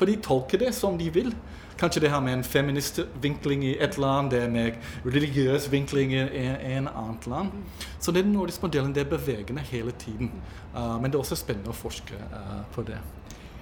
For 0.00 0.08
de 0.08 0.14
tolker 0.24 0.62
det 0.62 0.70
som 0.72 0.96
de 0.96 1.10
vil. 1.12 1.28
Kanskje 1.76 2.00
det 2.06 2.10
har 2.10 2.22
med 2.24 2.38
en 2.38 2.44
feminist 2.44 3.02
vinkling 3.20 3.66
i 3.68 3.74
et 3.76 3.98
land, 4.00 4.30
det 4.32 4.40
er 4.46 4.48
med 4.48 4.80
religiøs 5.04 5.68
vinkling 5.72 6.14
i 6.16 6.46
en 6.72 6.88
annet 6.88 7.26
land. 7.28 7.52
Så 8.00 8.16
den 8.16 8.32
nordiske 8.32 8.64
modellen 8.64 8.94
det 8.96 9.04
er 9.04 9.12
bevegende 9.12 9.60
hele 9.60 9.92
tiden. 9.92 10.32
Uh, 10.72 10.96
men 10.96 11.10
det 11.10 11.18
er 11.18 11.24
også 11.26 11.36
spennende 11.36 11.74
å 11.74 11.76
forske 11.76 12.16
uh, 12.32 12.62
på 12.72 12.88
det. 12.88 12.96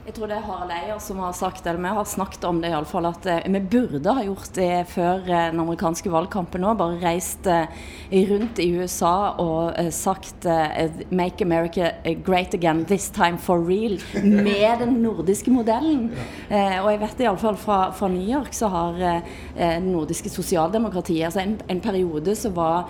Jeg 0.09 0.15
tror 0.17 0.31
det 0.31 0.38
er 0.38 0.45
Harald 0.47 0.73
Eier 0.73 1.00
som 1.05 1.19
har 1.21 1.35
sagt, 1.37 1.67
eller 1.69 1.83
vi 1.85 1.91
har 1.93 2.07
snakket 2.09 2.45
om 2.49 2.62
det 2.62 2.71
iallfall, 2.71 3.11
at 3.11 3.27
eh, 3.29 3.45
vi 3.53 3.61
burde 3.61 4.12
ha 4.17 4.23
gjort 4.25 4.55
det 4.57 4.87
før 4.88 5.27
eh, 5.27 5.50
den 5.53 5.61
amerikanske 5.61 6.09
valgkampen 6.09 6.62
nå. 6.65 6.71
Bare 6.81 6.97
reist 7.03 7.45
eh, 7.53 7.67
rundt 8.31 8.57
i 8.65 8.71
USA 8.73 9.35
og 9.37 9.77
sagt 9.93 10.47
'Make 11.12 11.45
America 11.45 11.91
great 12.25 12.55
again, 12.55 12.87
this 12.87 13.11
time 13.11 13.37
for 13.37 13.61
real', 13.61 14.00
med 14.25 14.81
den 14.81 14.95
nordiske 15.03 15.53
modellen. 15.53 16.09
Og 16.49 16.88
jeg 16.88 17.00
vet 17.03 17.21
iallfall 17.27 17.61
fra, 17.61 17.91
fra 17.93 18.09
New 18.09 18.25
York 18.25 18.57
så 18.57 18.71
har 18.73 18.97
det 18.97 19.83
nordiske 19.85 20.33
sosialdemokratiet 20.33 21.27
altså 21.29 21.41
en, 21.41 21.61
en 21.69 21.81
periode 21.81 22.35
så 22.35 22.49
var 22.49 22.88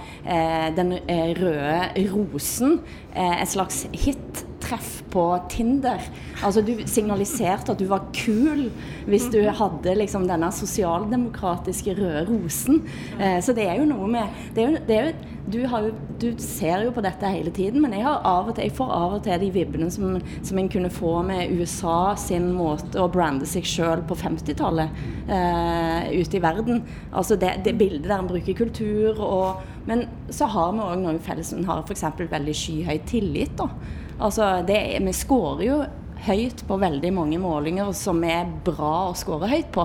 den 0.76 0.94
røde 1.40 2.06
rosen 2.14 2.78
en 3.16 3.46
slags 3.46 3.88
hit 3.92 4.47
treff 4.68 4.98
på 5.12 5.24
Tinder. 5.50 6.02
Altså 6.44 6.62
Du 6.62 6.74
signaliserte 6.86 7.72
at 7.72 7.80
du 7.80 7.86
var 7.90 8.08
kul 8.16 8.68
hvis 9.08 9.28
du 9.32 9.40
hadde 9.48 9.96
liksom 9.98 10.28
denne 10.28 10.50
sosialdemokratiske 10.54 11.96
røde 11.98 12.26
rosen. 12.28 12.82
Eh, 13.18 13.38
så 13.44 13.54
det 13.56 13.68
er 13.68 13.80
jo 13.80 13.88
noe 13.88 14.08
med 14.12 14.38
det 14.54 14.64
er 14.64 14.70
jo, 14.70 14.84
det 14.88 14.98
jo, 14.98 15.12
du, 15.48 15.58
jo, 15.64 15.92
du, 16.20 16.26
ser 16.42 16.82
jo 16.84 16.92
på 16.92 17.02
dette 17.04 17.30
hele 17.32 17.50
tiden, 17.54 17.80
men 17.80 17.94
jeg, 17.96 18.04
av 18.04 18.50
til, 18.50 18.66
jeg 18.66 18.74
får 18.76 18.90
av 18.92 19.14
og 19.16 19.22
til 19.24 19.40
de 19.40 19.48
vibbene 19.54 19.88
som, 19.92 20.18
som 20.44 20.60
en 20.60 20.68
kunne 20.68 20.90
få 20.92 21.14
med 21.24 21.54
USA 21.56 22.12
sin 22.20 22.50
måte 22.52 23.00
å 23.00 23.08
brande 23.12 23.48
seg 23.48 23.64
sjøl 23.68 24.04
på 24.08 24.18
50-tallet 24.18 25.00
eh, 25.32 26.10
ute 26.18 26.36
i 26.36 26.42
verden. 26.44 26.84
Altså 27.12 27.38
det, 27.40 27.54
det 27.64 27.78
bildet 27.80 28.10
der 28.10 28.18
en 28.18 28.30
bruker 28.30 28.60
kultur 28.64 29.24
og 29.24 29.66
Men 29.88 30.02
så 30.28 30.44
har 30.52 30.74
vi 30.76 30.82
òg 30.84 30.98
noe 31.00 31.14
felles. 31.24 31.54
En 31.56 31.64
har 31.64 31.80
f.eks. 31.80 32.04
veldig 32.28 32.54
skyhøy 32.60 32.98
tillit. 33.08 33.54
da. 33.56 33.70
Altså 34.18 34.62
det, 34.66 34.98
vi 35.04 35.14
skårer 35.14 35.64
jo 35.66 35.82
høyt 36.26 36.64
på 36.66 36.78
veldig 36.82 37.12
mange 37.14 37.38
målinger 37.38 37.92
som 37.94 38.18
er 38.26 38.48
bra 38.66 39.10
å 39.10 39.18
score 39.18 39.50
høyt 39.50 39.70
på 39.74 39.84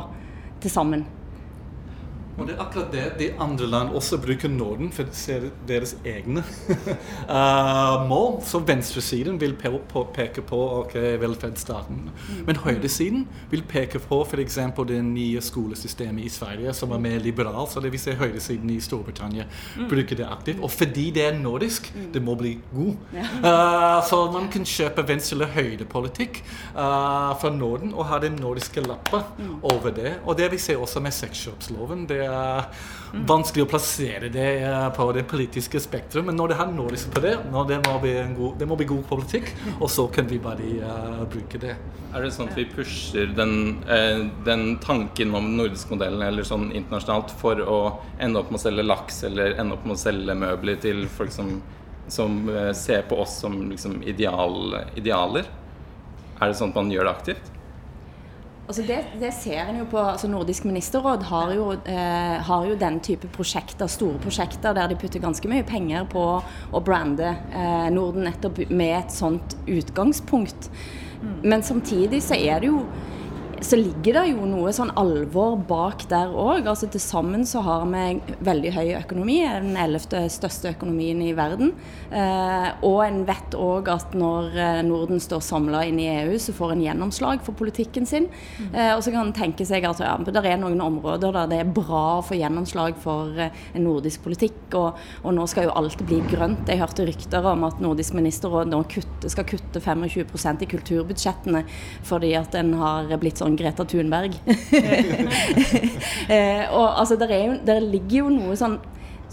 til 0.63 0.73
sammen. 0.73 1.03
Og 2.37 2.47
det 2.47 2.55
er 2.55 2.61
akkurat 2.63 2.93
det 2.93 3.03
de 3.19 3.27
andre 3.41 3.67
land 3.69 3.93
også 3.93 4.17
bruker 4.21 4.49
Norden 4.49 4.89
for 4.93 5.05
å 5.05 5.15
se 5.15 5.35
deres 5.69 5.93
egne 6.07 6.41
uh, 7.29 8.05
mål. 8.09 8.39
Så 8.47 8.63
venstresiden 8.65 9.37
vil 9.41 9.53
peke 9.59 10.41
på 10.41 10.61
okay, 10.79 11.13
velferdsstaten. 11.21 12.07
Mm. 12.09 12.39
Men 12.47 12.61
høyresiden 12.63 13.27
vil 13.51 13.65
peke 13.69 14.01
på 14.01 14.23
f.eks. 14.25 14.57
det 14.89 14.99
nye 15.05 15.43
skolesystemet 15.45 16.25
i 16.25 16.31
Sverige, 16.33 16.73
som 16.73 16.95
er 16.95 17.03
mer 17.05 17.19
liberalt. 17.21 17.71
Så 17.73 17.83
det 17.83 17.93
vil 17.93 18.01
si 18.01 18.15
høyresiden 18.17 18.73
i 18.73 18.79
Storbritannia 18.81 19.45
mm. 19.45 19.85
bruker 19.91 20.17
det 20.17 20.27
aktivt. 20.27 20.63
Og 20.65 20.73
fordi 20.73 21.09
det 21.13 21.27
er 21.27 21.37
nordisk, 21.37 21.91
mm. 21.93 22.09
det 22.15 22.23
må 22.25 22.37
bli 22.39 22.55
god. 22.73 22.97
Uh, 23.45 24.01
så 24.09 24.23
man 24.33 24.49
kan 24.53 24.65
kjøpe 24.65 25.05
venstre- 25.05 25.37
eller 25.37 25.53
høyrepolitikk 25.53 26.41
uh, 26.73 27.33
fra 27.41 27.53
Norden 27.53 27.93
og 27.93 28.09
ha 28.09 28.19
den 28.21 28.35
nordiske 28.41 28.81
lappa 28.85 29.23
over 29.61 29.93
det. 29.93 30.17
Og 30.25 30.37
det 30.37 30.49
vi 30.53 30.61
ser 30.61 30.81
også 30.81 31.01
med 31.03 31.13
sexkjøpsloven. 31.13 32.07
det 32.09 32.22
vanskelig 33.13 33.67
å 33.67 33.69
plassere 33.69 34.29
det 34.33 34.47
eh, 34.65 34.87
på 34.95 35.05
det 35.13 35.23
politiske 35.29 35.79
spektrum. 35.81 36.25
Men 36.29 36.37
når 36.39 36.53
det 36.53 36.57
har 36.59 36.71
liksom 36.73 37.13
på 37.13 37.21
det, 37.21 37.33
det 37.69 37.79
må, 37.85 37.97
god, 38.37 38.57
det 38.59 38.67
må 38.69 38.77
bli 38.79 38.87
god 38.89 39.03
politikk, 39.09 39.51
og 39.79 39.89
så 39.91 40.07
kan 40.13 40.27
vi 40.29 40.39
bare 40.41 40.69
uh, 40.81 41.21
bruke 41.29 41.61
det. 41.61 41.75
Er 42.13 42.25
det 42.25 42.33
sånn 42.33 42.49
at 42.49 42.57
vi 42.57 42.65
pusher 42.69 43.29
den, 43.37 43.83
den 44.45 44.65
tanken 44.81 45.33
om 45.33 45.51
den 45.51 45.57
nordiske 45.61 45.93
modellen 45.93 46.25
eller 46.25 46.45
sånn 46.45 46.67
internasjonalt 46.71 47.33
for 47.39 47.61
å 47.61 47.79
ende 48.21 48.41
opp 48.41 48.51
med 48.53 48.61
å 48.61 48.65
selge 48.65 48.85
laks 48.85 49.23
eller 49.29 49.57
ende 49.61 49.77
opp 49.77 49.87
med 49.87 49.95
å 49.95 50.01
selge 50.03 50.35
møbler 50.37 50.77
til 50.81 51.05
folk 51.09 51.33
som, 51.33 51.55
som 52.13 52.45
ser 52.77 53.05
på 53.09 53.17
oss 53.23 53.39
som 53.41 53.57
liksom 53.71 54.01
ideal, 54.05 54.77
idealer? 54.99 55.49
Er 56.39 56.51
det 56.51 56.59
sånn 56.59 56.73
at 56.73 56.81
man 56.81 56.93
gjør 56.93 57.09
det 57.09 57.15
aktivt? 57.15 57.53
Altså 58.63 58.83
det, 58.87 58.97
det, 59.19 59.33
ser 59.35 59.67
en 59.67 59.81
jo 59.81 59.85
på 59.91 59.99
altså 59.99 60.29
Nordisk 60.31 60.63
ministerråd 60.63 61.25
har 61.27 61.49
jo, 61.51 61.65
eh, 61.83 62.35
har 62.47 62.67
jo, 62.69 62.77
den 62.79 63.01
type 63.03 63.27
prosjekter, 63.35 63.89
store 63.91 64.21
prosjekter 64.23 64.75
der 64.77 64.87
de 64.87 64.95
putter 64.95 65.19
ganske 65.19 65.49
mye 65.51 65.65
penger 65.67 66.05
på 66.07 66.23
å 66.71 66.81
brande 66.83 67.33
eh, 67.51 67.89
Norden 67.91 68.23
nettopp 68.23 68.61
med 68.71 68.95
et 69.01 69.11
sånt 69.11 69.57
utgangspunkt. 69.67 70.69
Mm. 71.19 71.35
Men 71.43 71.65
samtidig 71.67 72.21
så 72.23 72.39
er 72.39 72.63
det 72.63 72.71
jo 72.71 72.85
så 73.63 73.77
ligger 73.79 74.19
det 74.19 74.23
jo 74.33 74.47
noe 74.47 74.71
sånn 74.75 74.91
alvor 74.99 75.55
bak 75.67 76.05
der 76.11 76.31
òg. 76.31 76.67
Altså, 76.67 76.89
Til 76.91 77.01
sammen 77.01 77.45
så 77.47 77.61
har 77.63 77.85
vi 77.87 78.35
veldig 78.43 78.71
høy 78.75 78.93
økonomi, 78.99 79.39
den 79.47 79.77
ellevte 79.79 80.25
største 80.31 80.73
økonomien 80.73 81.21
i 81.23 81.31
verden. 81.37 81.71
Eh, 82.11 82.69
og 82.85 82.99
en 83.05 83.23
vet 83.27 83.55
òg 83.57 83.89
at 83.93 84.15
når 84.17 84.57
eh, 84.57 84.81
Norden 84.85 85.21
står 85.23 85.43
samla 85.45 85.85
inn 85.87 86.01
i 86.01 86.09
EU, 86.11 86.35
så 86.41 86.55
får 86.55 86.75
en 86.75 86.83
gjennomslag 86.83 87.43
for 87.45 87.55
politikken 87.57 88.07
sin. 88.09 88.27
Eh, 88.71 88.91
og 88.93 89.03
så 89.05 89.13
kan 89.13 89.27
en 89.27 89.35
tenke 89.35 89.65
seg 89.67 89.87
at 89.87 90.03
ja, 90.03 90.13
det 90.23 90.43
er 90.43 90.59
noen 90.61 90.81
områder 90.83 91.33
der 91.33 91.51
det 91.53 91.61
er 91.63 91.73
bra 91.73 92.03
å 92.17 92.25
få 92.25 92.37
gjennomslag 92.39 92.99
for 93.01 93.31
eh, 93.39 93.63
en 93.73 93.87
nordisk 93.87 94.25
politikk, 94.27 94.59
og, 94.79 94.99
og, 95.23 95.31
nå 95.33 95.47
skal 95.49 95.69
jo 95.69 95.75
alt 95.79 96.03
bli 96.03 96.19
grønt. 96.29 96.67
Jeg 96.69 96.81
hørte 96.81 97.07
rykter 97.07 97.47
om 97.53 97.65
at 97.67 97.79
Nordisk 97.83 98.15
ministerråd 98.17 98.69
nå 98.71 98.83
kutte, 98.91 99.31
skal 99.31 99.47
kutte 99.47 99.81
25% 99.83 100.63
i 100.65 100.69
kulturbudsjettene 100.73 101.63
fordi 102.03 102.33
at 102.37 102.55
en 102.59 102.73
har 102.79 103.09
blitt 103.21 103.39
sånn 103.41 103.52
Greta 103.59 103.85
Thunberg. 103.85 104.35
eh, 106.33 106.65
og 106.71 106.99
altså, 106.99 107.17
der, 107.19 107.35
jo, 107.37 107.57
der, 107.65 107.83
ligger 107.83 108.23
jo 108.23 108.31
noe 108.33 108.57
sånn, 108.59 108.77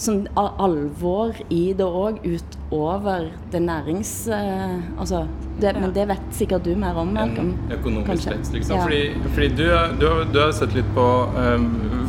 sånn 0.00 0.24
alvor 0.38 1.36
i 1.52 1.70
det 1.76 1.86
òg, 1.86 2.22
utover 2.24 3.30
det 3.52 3.62
nærings... 3.64 4.12
Eh, 4.32 4.76
altså, 4.98 5.24
det, 5.60 5.74
men 5.76 5.92
det 5.92 6.06
vet 6.08 6.28
sikkert 6.34 6.64
du 6.64 6.72
mer 6.78 6.96
om. 7.00 7.10
En 7.20 7.52
økonomisk 7.74 8.30
vekst, 8.32 8.54
liksom. 8.56 8.78
Ja. 8.78 8.84
Fordi, 8.86 9.32
fordi 9.34 9.48
du, 9.58 9.66
du, 10.00 10.06
du, 10.32 10.38
har 10.40 10.54
sett 10.56 10.72
litt 10.76 10.88
på 10.96 11.06
um, 11.36 11.66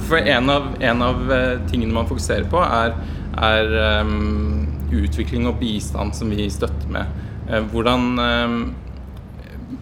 For 0.08 0.22
en 0.22 0.54
av, 0.54 0.70
en 0.80 1.04
av, 1.06 1.26
eh, 1.36 1.58
tingene 1.72 1.96
man 1.96 2.08
fokuserer 2.10 2.48
på, 2.52 2.62
er, 2.64 2.96
er 3.42 3.76
um, 4.06 4.70
utvikling 4.96 5.50
og 5.52 5.60
bistand 5.60 6.16
som 6.16 6.32
vi 6.32 6.48
støtter 6.52 6.94
med. 6.94 7.20
Uh, 7.50 7.60
hvordan 7.74 8.08
um, 8.20 8.58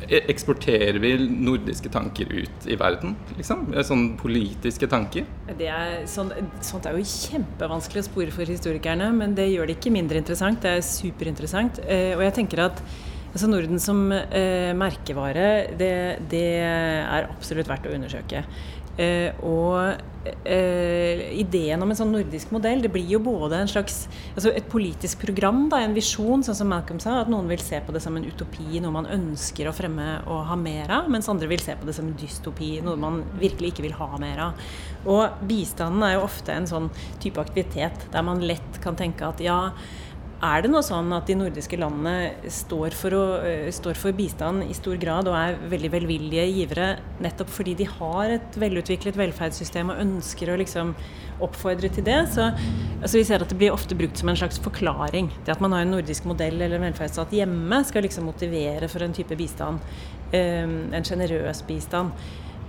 eksporterer 0.10 1.00
vi 1.02 1.14
nordiske 1.30 1.92
tanker 1.94 2.32
ut 2.32 2.68
i 2.70 2.78
verden? 2.80 3.16
liksom? 3.38 3.68
Sånne 3.86 4.16
politiske 4.20 4.90
tanker? 4.92 5.28
Er, 5.58 6.02
sånn, 6.10 6.32
sånt 6.66 6.88
er 6.88 6.98
jo 6.98 7.06
kjempevanskelig 7.06 8.04
å 8.04 8.10
spore 8.10 8.34
for 8.36 8.50
historikerne, 8.50 9.12
men 9.16 9.36
det 9.38 9.50
gjør 9.52 9.70
det 9.70 9.80
ikke 9.80 9.94
mindre 9.94 10.22
interessant. 10.22 10.62
Det 10.64 10.78
er 10.78 10.86
superinteressant. 10.86 11.82
Eh, 11.86 12.14
og 12.18 12.26
jeg 12.26 12.38
tenker 12.42 12.66
at 12.70 12.84
altså 13.30 13.50
Norden 13.50 13.82
som 13.82 14.08
eh, 14.12 14.72
merkevare, 14.78 15.50
det, 15.78 15.94
det, 16.32 16.46
er 16.66 17.30
absolutt 17.30 17.70
verdt 17.70 17.88
å 17.90 17.94
undersøke. 17.96 18.44
Eh, 19.00 19.32
og 19.48 20.28
eh, 20.44 21.22
ideen 21.40 21.80
om 21.80 21.92
en 21.92 21.96
sånn 21.96 22.12
nordisk 22.12 22.52
modell, 22.52 22.82
det 22.84 22.92
blir 22.92 23.08
jo 23.08 23.22
både 23.24 23.62
en 23.62 23.70
slags 23.72 24.02
altså 24.34 24.52
et 24.52 24.68
politisk 24.72 25.22
program, 25.24 25.62
da, 25.72 25.80
en 25.86 25.96
visjon, 25.96 26.44
sånn 26.44 26.58
som 26.58 26.72
Malcolm 26.72 27.00
sa, 27.00 27.22
at 27.22 27.32
noen 27.32 27.48
vil 27.48 27.64
se 27.64 27.80
på 27.86 27.96
det 27.96 28.02
som 28.04 28.18
en 28.20 28.28
utopi, 28.28 28.82
noe 28.84 28.92
man 28.98 29.08
ønsker 29.16 29.70
å 29.70 29.76
fremme 29.76 30.10
og 30.26 30.44
ha 30.50 30.60
mer 30.60 30.92
av, 30.98 31.08
mens 31.12 31.32
andre 31.32 31.48
vil 31.52 31.64
se 31.64 31.78
på 31.80 31.88
det 31.88 31.96
som 31.96 32.10
en 32.10 32.20
dystopi, 32.20 32.74
noe 32.84 33.00
man 33.00 33.24
virkelig 33.40 33.72
ikke 33.72 33.88
vil 33.88 33.96
ha 34.02 34.12
mer 34.20 34.44
av. 34.50 34.68
Og 35.08 35.48
bistanden 35.48 36.04
er 36.04 36.18
jo 36.18 36.28
ofte 36.28 36.52
en 36.52 36.68
sånn 36.68 36.92
type 37.24 37.40
aktivitet 37.40 38.10
der 38.12 38.28
man 38.28 38.44
lett 38.44 38.84
kan 38.84 39.00
tenke 39.00 39.32
at 39.32 39.40
ja, 39.44 39.62
er 40.40 40.62
det 40.64 40.70
noe 40.72 40.84
sånn 40.86 41.10
at 41.12 41.28
de 41.28 41.36
nordiske 41.36 41.76
landene 41.80 42.50
står 42.52 42.96
for, 42.96 43.16
å, 43.16 43.24
eh, 43.44 43.72
står 43.76 43.98
for, 44.00 44.16
bistand 44.16 44.64
i 44.64 44.76
stor 44.78 44.96
grad 45.02 45.28
og 45.28 45.36
er 45.36 45.58
veldig 45.72 45.92
velvillige 45.92 46.46
givere 46.48 46.88
nettopp 47.20 47.52
fordi 47.52 47.76
de 47.82 47.88
har 47.90 48.36
et 48.38 48.60
velutviklet 48.62 49.20
velferdssystem 49.20 49.92
og 49.92 50.00
ønsker 50.00 50.54
å 50.54 50.58
liksom 50.62 50.94
oppfordre 51.44 51.92
til 51.92 52.08
det? 52.08 52.22
Så 52.32 52.48
altså 53.02 53.20
vi 53.20 53.26
ser 53.28 53.44
at 53.44 53.52
det 53.52 53.60
blir 53.60 53.76
ofte 53.76 53.98
brukt 54.00 54.18
som 54.20 54.32
en 54.32 54.40
slags 54.40 54.62
forklaring. 54.64 55.28
Det 55.44 55.58
at 55.58 55.64
man 55.64 55.76
har 55.76 55.84
en 55.84 55.92
nordisk 55.98 56.24
modell 56.30 56.56
eller 56.62 56.80
en 56.80 56.88
velferdsstat 56.88 57.36
hjemme, 57.36 57.84
skal 57.84 58.08
liksom 58.08 58.30
motivere 58.32 58.88
for 58.88 59.04
en 59.04 59.16
type 59.16 59.36
bistand. 59.36 59.84
Um, 60.30 60.94
en 60.94 61.04
sjenerøs 61.04 61.64
bistand. 61.68 62.16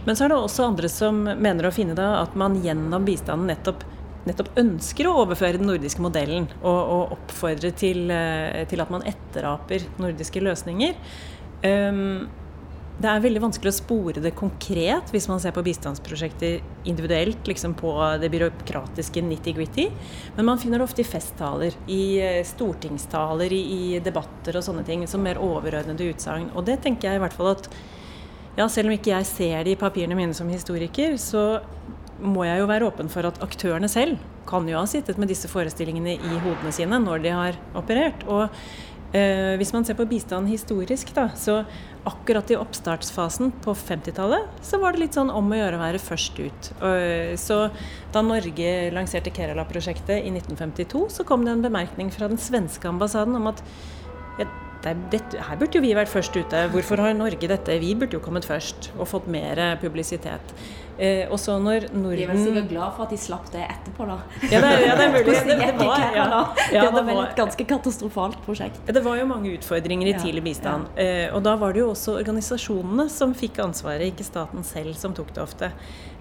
Men 0.07 0.17
så 0.17 0.25
er 0.25 0.33
det 0.33 0.39
også 0.41 0.67
andre 0.71 0.89
som 0.89 1.23
mener 1.23 1.69
å 1.69 1.75
finne 1.75 1.95
da 1.95 2.23
at 2.23 2.35
man 2.39 2.57
gjennom 2.65 3.05
bistanden 3.05 3.51
nettopp 3.53 3.85
nettopp 4.31 4.57
ønsker 4.61 5.09
å 5.11 5.17
overføre 5.25 5.61
den 5.61 5.69
nordiske 5.71 6.03
modellen 6.03 6.49
og, 6.63 6.81
og 6.81 7.17
oppfordre 7.19 7.73
til, 7.77 8.07
eh, 8.15 8.63
til, 8.71 8.83
at 8.83 8.93
man 8.95 9.07
etteraper 9.09 9.87
nordiske 10.01 10.43
løsninger. 10.45 10.95
Um, 11.61 12.31
det 13.01 13.09
er 13.09 13.23
veldig 13.25 13.41
vanskelig 13.41 13.71
å 13.73 13.77
spore 13.79 14.21
det 14.21 14.35
konkret 14.37 15.09
hvis 15.15 15.27
man 15.31 15.41
ser 15.41 15.55
på 15.57 15.63
bistandsprosjekter 15.65 16.59
individuelt, 16.91 17.47
liksom 17.49 17.73
på 17.79 17.95
det 18.21 18.29
byråkratiske 18.33 19.23
nitty-gritty. 19.25 19.87
Men 20.37 20.49
man 20.51 20.61
finner 20.61 20.81
det 20.81 20.85
ofte 20.85 21.01
i 21.01 21.09
festtaler, 21.09 21.77
i 21.89 22.03
eh, 22.21 22.43
stortingstaler, 22.45 23.55
i, 23.57 23.63
i 23.73 24.03
debatter 24.05 24.61
og 24.61 24.67
sånne 24.67 24.85
ting, 24.85 25.07
som 25.09 25.25
mer 25.25 25.41
overordnede 25.41 26.11
utsagn. 26.13 26.51
Og 26.53 26.69
det 26.69 26.83
tenker 26.85 27.09
jeg 27.09 27.21
i 27.21 27.25
hvert 27.25 27.39
fall 27.39 27.55
at 27.55 27.71
ja, 28.59 28.67
selv 28.69 28.91
om 28.91 28.99
ikke 28.99 29.15
jeg 29.15 29.31
ser 29.31 29.65
det 29.65 29.73
i 29.73 29.81
papirene 29.81 30.19
mine 30.19 30.37
som 30.37 30.51
historiker, 30.53 31.17
så 31.17 31.63
må 32.23 32.45
jeg 32.47 32.61
jo 32.63 32.69
være 32.71 32.87
åpen 32.91 33.11
for 33.13 33.27
at 33.29 33.41
aktørene 33.45 33.89
selv 33.91 34.21
kan 34.49 34.69
jo 34.69 34.79
ha 34.79 34.87
sittet 34.89 35.19
med 35.21 35.31
disse 35.31 35.51
forestillingene 35.51 36.17
i 36.17 36.39
hodene 36.45 36.73
sine 36.75 37.01
når 37.03 37.25
de 37.25 37.35
har 37.35 37.59
operert. 37.79 38.25
Og 38.29 38.47
eh, 39.15 39.57
hvis 39.61 39.73
man 39.77 39.87
ser 39.87 39.99
på 39.99 40.09
bistand 40.11 40.51
historisk, 40.51 41.13
da, 41.17 41.29
så 41.39 41.61
akkurat 42.09 42.51
i 42.51 42.59
oppstartsfasen 42.59 43.53
på 43.65 43.75
50-tallet, 43.77 44.49
så 44.65 44.81
var 44.81 44.95
det 44.95 45.05
litt 45.05 45.19
sånn 45.19 45.33
om 45.33 45.53
å 45.53 45.59
gjøre 45.59 45.79
å 45.79 45.83
være 45.83 46.03
først 46.03 46.41
ut. 46.41 46.73
Og, 46.81 47.37
så 47.41 47.61
da 48.15 48.25
Norge 48.25 48.73
lanserte 48.95 49.33
Kerala-prosjektet 49.37 50.25
i 50.25 50.33
1952, 50.33 51.07
så 51.19 51.29
kom 51.29 51.45
det 51.47 51.55
en 51.55 51.67
bemerkning 51.67 52.13
fra 52.15 52.31
den 52.31 52.41
svenske 52.41 52.89
ambassaden 52.89 53.37
om 53.39 53.51
at 53.53 53.63
ja, 54.41 54.49
det, 54.81 55.21
her 55.37 55.59
burde 55.61 55.77
jo 55.77 55.85
vi 55.85 55.93
vært 55.97 56.13
først 56.13 56.37
ute. 56.37 56.65
Hvorfor 56.73 57.03
har 57.05 57.13
Norge 57.17 57.51
dette? 57.51 57.81
Vi 57.83 57.93
burde 57.99 58.17
jo 58.17 58.25
kommet 58.25 58.49
først 58.49 58.93
og 58.97 59.11
fått 59.11 59.29
mer 59.31 59.61
publisitet. 59.83 60.55
Eh, 61.01 61.23
og 61.33 61.39
så 61.41 61.55
når 61.57 61.87
Norden 61.95 62.19
De 62.19 62.25
er 62.27 62.29
vel 62.29 62.43
sikkert 62.43 62.67
glad 62.69 62.97
for 62.97 63.07
at 63.07 63.15
de 63.15 63.19
slapp 63.21 63.47
det 63.55 63.63
etterpå, 63.65 64.05
da. 64.11 64.19
Ja, 64.51 64.61
det, 64.61 64.73
ja, 64.85 64.97
det 64.99 65.07
er 65.07 65.15
mulig. 65.15 65.37
Det, 65.51 65.57
det, 65.57 65.87
var, 65.87 66.03
ja, 66.15 66.27
ja, 66.75 66.83
det 66.93 67.03
var 67.07 67.23
et 67.25 67.39
ganske 67.39 67.65
katastrofalt 67.71 68.37
prosjekt. 68.45 68.83
Det 68.85 69.03
var 69.05 69.17
jo 69.17 69.25
mange 69.31 69.55
utfordringer 69.57 70.11
i 70.11 70.15
tidlig 70.19 70.45
bistand. 70.51 70.91
Eh, 71.01 71.33
og 71.35 71.41
da 71.47 71.57
var 71.61 71.73
det 71.73 71.83
jo 71.83 71.89
også 71.95 72.19
organisasjonene 72.21 73.09
som 73.13 73.33
fikk 73.37 73.63
ansvaret, 73.65 74.13
ikke 74.13 74.27
staten 74.29 74.67
selv 74.67 74.93
som 75.01 75.17
tok 75.17 75.33
det 75.37 75.43
ofte. 75.47 75.73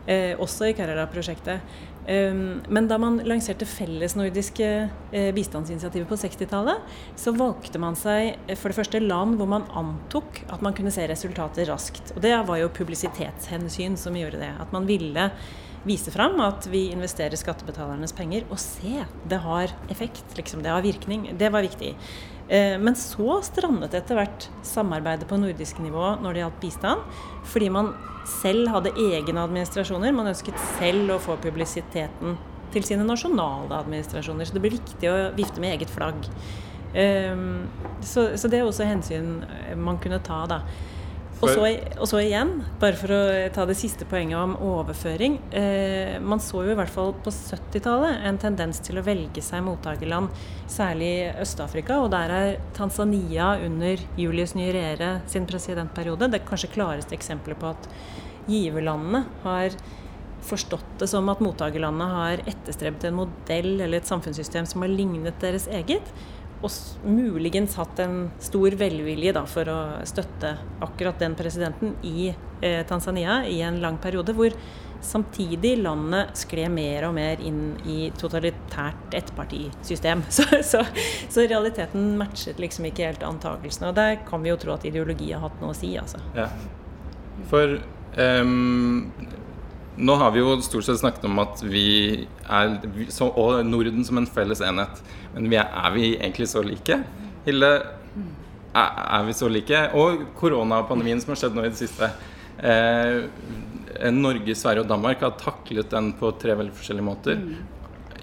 Eh, 0.09 0.33
også 0.41 0.71
i 0.71 0.73
Carrera-prosjektet. 0.73 1.61
Um, 2.09 2.63
men 2.73 2.87
da 2.89 2.95
man 2.97 3.19
lanserte 3.29 3.67
fellesnordiske 3.69 4.69
eh, 5.13 5.27
bistandsinitiativer 5.35 6.07
på 6.09 6.17
60-tallet, 6.17 6.95
så 7.19 7.35
valgte 7.37 7.77
man 7.77 7.93
seg 7.99 8.31
eh, 8.47 8.57
for 8.57 8.71
det 8.71 8.79
første 8.79 9.03
land 9.03 9.37
hvor 9.37 9.51
man 9.51 9.67
antok 9.77 10.41
at 10.49 10.63
man 10.65 10.73
kunne 10.73 10.93
se 10.95 11.05
resultater 11.11 11.69
raskt. 11.69 12.15
Og 12.15 12.23
det 12.25 12.33
var 12.47 12.57
jo 12.57 12.71
publisitetshensyn 12.73 13.99
som 14.01 14.17
gjorde 14.17 14.41
det. 14.41 14.49
At 14.57 14.73
man 14.73 14.89
ville 14.89 15.29
vise 15.85 16.09
fram 16.11 16.41
at 16.41 16.65
vi 16.73 16.87
investerer 16.89 17.37
skattebetalernes 17.37 18.15
penger, 18.17 18.49
og 18.49 18.57
se, 18.59 19.05
det 19.29 19.43
har 19.45 19.77
effekt, 19.93 20.25
liksom. 20.41 20.65
Det 20.65 20.73
har 20.73 20.81
virkning. 20.83 21.29
Det 21.37 21.53
var 21.53 21.63
viktig. 21.63 21.93
Eh, 22.49 22.75
men 22.81 22.95
så 22.97 23.39
strandet 23.45 23.93
etter 23.93 24.17
hvert 24.17 24.47
samarbeidet 24.65 25.27
på 25.29 25.37
nordisk 25.37 25.81
nivå 25.83 26.15
når 26.23 26.33
det 26.33 26.41
gjaldt 26.43 26.63
bistand, 26.63 27.19
fordi 27.49 27.67
man 27.73 27.91
selv 28.41 28.71
hadde 28.73 28.95
egne 28.97 29.43
administrasjoner. 29.45 30.15
Man 30.15 30.31
ønsket 30.31 30.57
selv 30.79 31.13
å 31.13 31.21
få 31.21 31.37
publisiteten 31.41 32.39
til 32.73 32.85
sine 32.85 33.05
nasjonale 33.05 33.83
administrasjoner. 33.83 34.49
Så 34.49 34.55
det 34.55 34.63
blir 34.63 34.77
viktig 34.77 35.09
å 35.09 35.19
vifte 35.37 35.61
med 35.61 35.77
eget 35.77 35.93
flagg. 35.93 36.27
Ehm, 36.97 37.67
så, 38.01 38.31
det 38.33 38.59
er 38.59 38.65
også 38.65 38.87
hensyn 38.89 39.43
man 39.77 40.01
kunne 40.01 40.21
ta, 40.25 40.43
da. 40.49 40.63
Og 41.39 41.47
så, 41.55 41.67
og 41.95 42.07
så, 42.09 42.19
igjen, 42.19 42.49
bare 42.81 42.97
for 42.99 43.13
å 43.15 43.19
ta 43.55 43.63
det 43.69 43.77
siste 43.79 44.03
poenget 44.09 44.35
om 44.41 44.57
overføring. 44.59 45.37
Eh, 45.55 46.17
man 46.19 46.41
så 46.43 46.65
jo 46.65 46.73
i 46.73 46.75
hvert 46.75 46.91
fall 46.91 47.13
på 47.23 47.31
70-tallet 47.31 48.25
en 48.27 48.39
tendens 48.41 48.81
til 48.83 48.99
å 48.99 49.03
velge 49.05 49.43
seg 49.45 49.63
mottakerland, 49.63 50.33
særlig 50.67 51.29
Øst-Afrika. 51.39 52.01
Og 52.03 52.11
der 52.11 52.33
er 52.35 52.57
Tanzania 52.75 53.53
under 53.63 54.03
Julius 54.19 54.55
Nyerere 54.59 55.21
sin 55.31 55.47
presidentperiode 55.47 56.27
det 56.33 56.43
kanskje 56.49 56.73
klareste 56.75 57.15
eksempelet 57.15 57.61
på 57.61 57.71
at 57.71 57.87
giverlandene 58.49 59.23
har 59.45 59.79
forstått 60.43 60.99
det 60.99 61.07
som 61.11 61.27
at 61.31 61.41
mottakerlandene 61.43 62.09
har 62.15 62.43
etterstrebet 62.47 63.09
en 63.09 63.17
modell 63.19 63.73
eller 63.77 63.99
et 63.99 64.11
samfunnssystem 64.11 64.67
som 64.67 64.83
har 64.83 64.91
lignet 64.91 65.39
deres 65.43 65.67
eget 65.71 66.11
og 66.59 67.07
muligens 67.07 67.77
hatt 67.79 68.01
en 68.03 68.27
stor 68.43 68.75
velvilje 68.79 69.33
da, 69.35 69.45
for 69.47 69.69
å 69.71 69.79
støtte 70.07 70.57
akkurat 70.83 71.19
den 71.21 71.37
presidenten 71.39 71.95
i 72.03 72.29
eh, 72.33 72.81
Tanzania 72.87 73.41
i 73.47 73.61
en 73.63 73.79
lang 73.83 73.99
periode, 74.03 74.35
hvor 74.35 74.55
samtidig 75.01 75.77
landet 75.79 76.35
skled 76.35 76.73
mer 76.75 77.07
og 77.07 77.13
mer 77.15 77.39
inn 77.39 77.77
i 77.87 78.09
totalitært 78.19 79.15
ettpartisystem. 79.15 80.25
Så, 80.39 80.43
så, 80.63 80.83
så, 81.29 81.45
realiteten 81.47 82.17
matchet 82.19 82.59
liksom 82.59 82.89
ikke 82.89 83.07
helt 83.07 83.23
antakelsene. 83.23 83.93
Og 83.93 83.95
der 83.95 84.19
kan 84.27 84.43
vi 84.43 84.51
jo 84.51 84.59
tro 84.59 84.75
at 84.75 84.85
ideologi 84.87 85.31
har 85.31 85.45
hatt 85.45 85.63
noe 85.63 85.71
å 85.71 85.77
si, 85.77 85.93
altså. 85.99 86.19
Ja. 86.35 86.49
For 87.49 87.79
um, 88.19 89.07
nå 89.99 90.15
har 90.21 90.31
vi 90.31 90.41
jo 90.41 90.57
stort 90.63 90.87
sett 90.87 91.01
snakket 91.01 91.25
om 91.27 91.39
at 91.43 91.61
vi 91.63 92.25
er 92.47 92.77
Og 93.27 93.65
Norden 93.67 94.05
som 94.07 94.21
en 94.21 94.27
felles 94.29 94.61
enhet. 94.63 95.01
Men 95.35 95.49
vi 95.51 95.59
er, 95.59 95.67
er, 95.67 95.95
vi 95.95 96.11
egentlig 96.17 96.49
så 96.51 96.63
like? 96.65 97.01
Hilde, 97.45 97.71
er, 98.73 99.01
er, 99.05 99.25
vi 99.27 99.35
så 99.35 99.49
like? 99.51 99.81
Og 99.99 100.23
koronapandemien 100.39 101.19
som 101.21 101.33
har 101.33 101.41
skjedd 101.43 101.57
nå 101.57 101.65
i 101.65 101.73
det 101.73 101.81
siste. 101.81 102.11
Eh, 102.59 103.25
Norge, 104.15 104.55
Sverige 104.55 104.85
og 104.85 104.91
Danmark 104.91 105.25
har 105.25 105.35
taklet 105.39 105.91
den 105.91 106.13
på 106.19 106.31
tre 106.39 106.55
veldig 106.59 106.77
forskjellige 106.79 107.09
måter. 107.09 107.43
Mm 107.43 107.78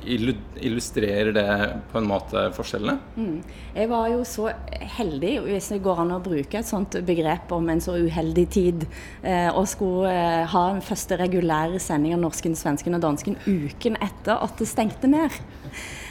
illustrerer 0.06 1.32
det 1.36 1.50
på 1.90 2.00
en 2.00 2.08
måte 2.08 2.46
forskjellene? 2.56 2.96
Mm. 3.16 3.40
Jeg 3.76 3.90
var 3.90 4.08
jo 4.12 4.22
så 4.28 4.48
heldig, 4.96 5.32
hvis 5.48 5.70
det 5.74 5.82
går 5.84 6.02
an 6.04 6.14
å 6.16 6.22
bruke 6.24 6.60
et 6.60 6.68
sånt 6.68 6.98
begrep 7.06 7.52
om 7.56 7.68
en 7.72 7.82
så 7.82 7.96
uheldig 7.98 8.46
tid, 8.54 8.88
eh, 9.22 9.50
og 9.50 9.66
skulle 9.70 10.12
eh, 10.12 10.46
ha 10.52 10.64
en 10.72 10.82
første 10.84 11.18
regulære 11.20 11.82
sending 11.82 12.16
av 12.16 12.24
norsken, 12.24 12.56
svensken 12.58 12.98
og 12.98 13.04
dansken 13.04 13.38
uken 13.46 13.98
etter 14.00 14.36
at 14.36 14.58
det 14.60 14.70
stengte 14.70 15.10
ned. 15.10 15.40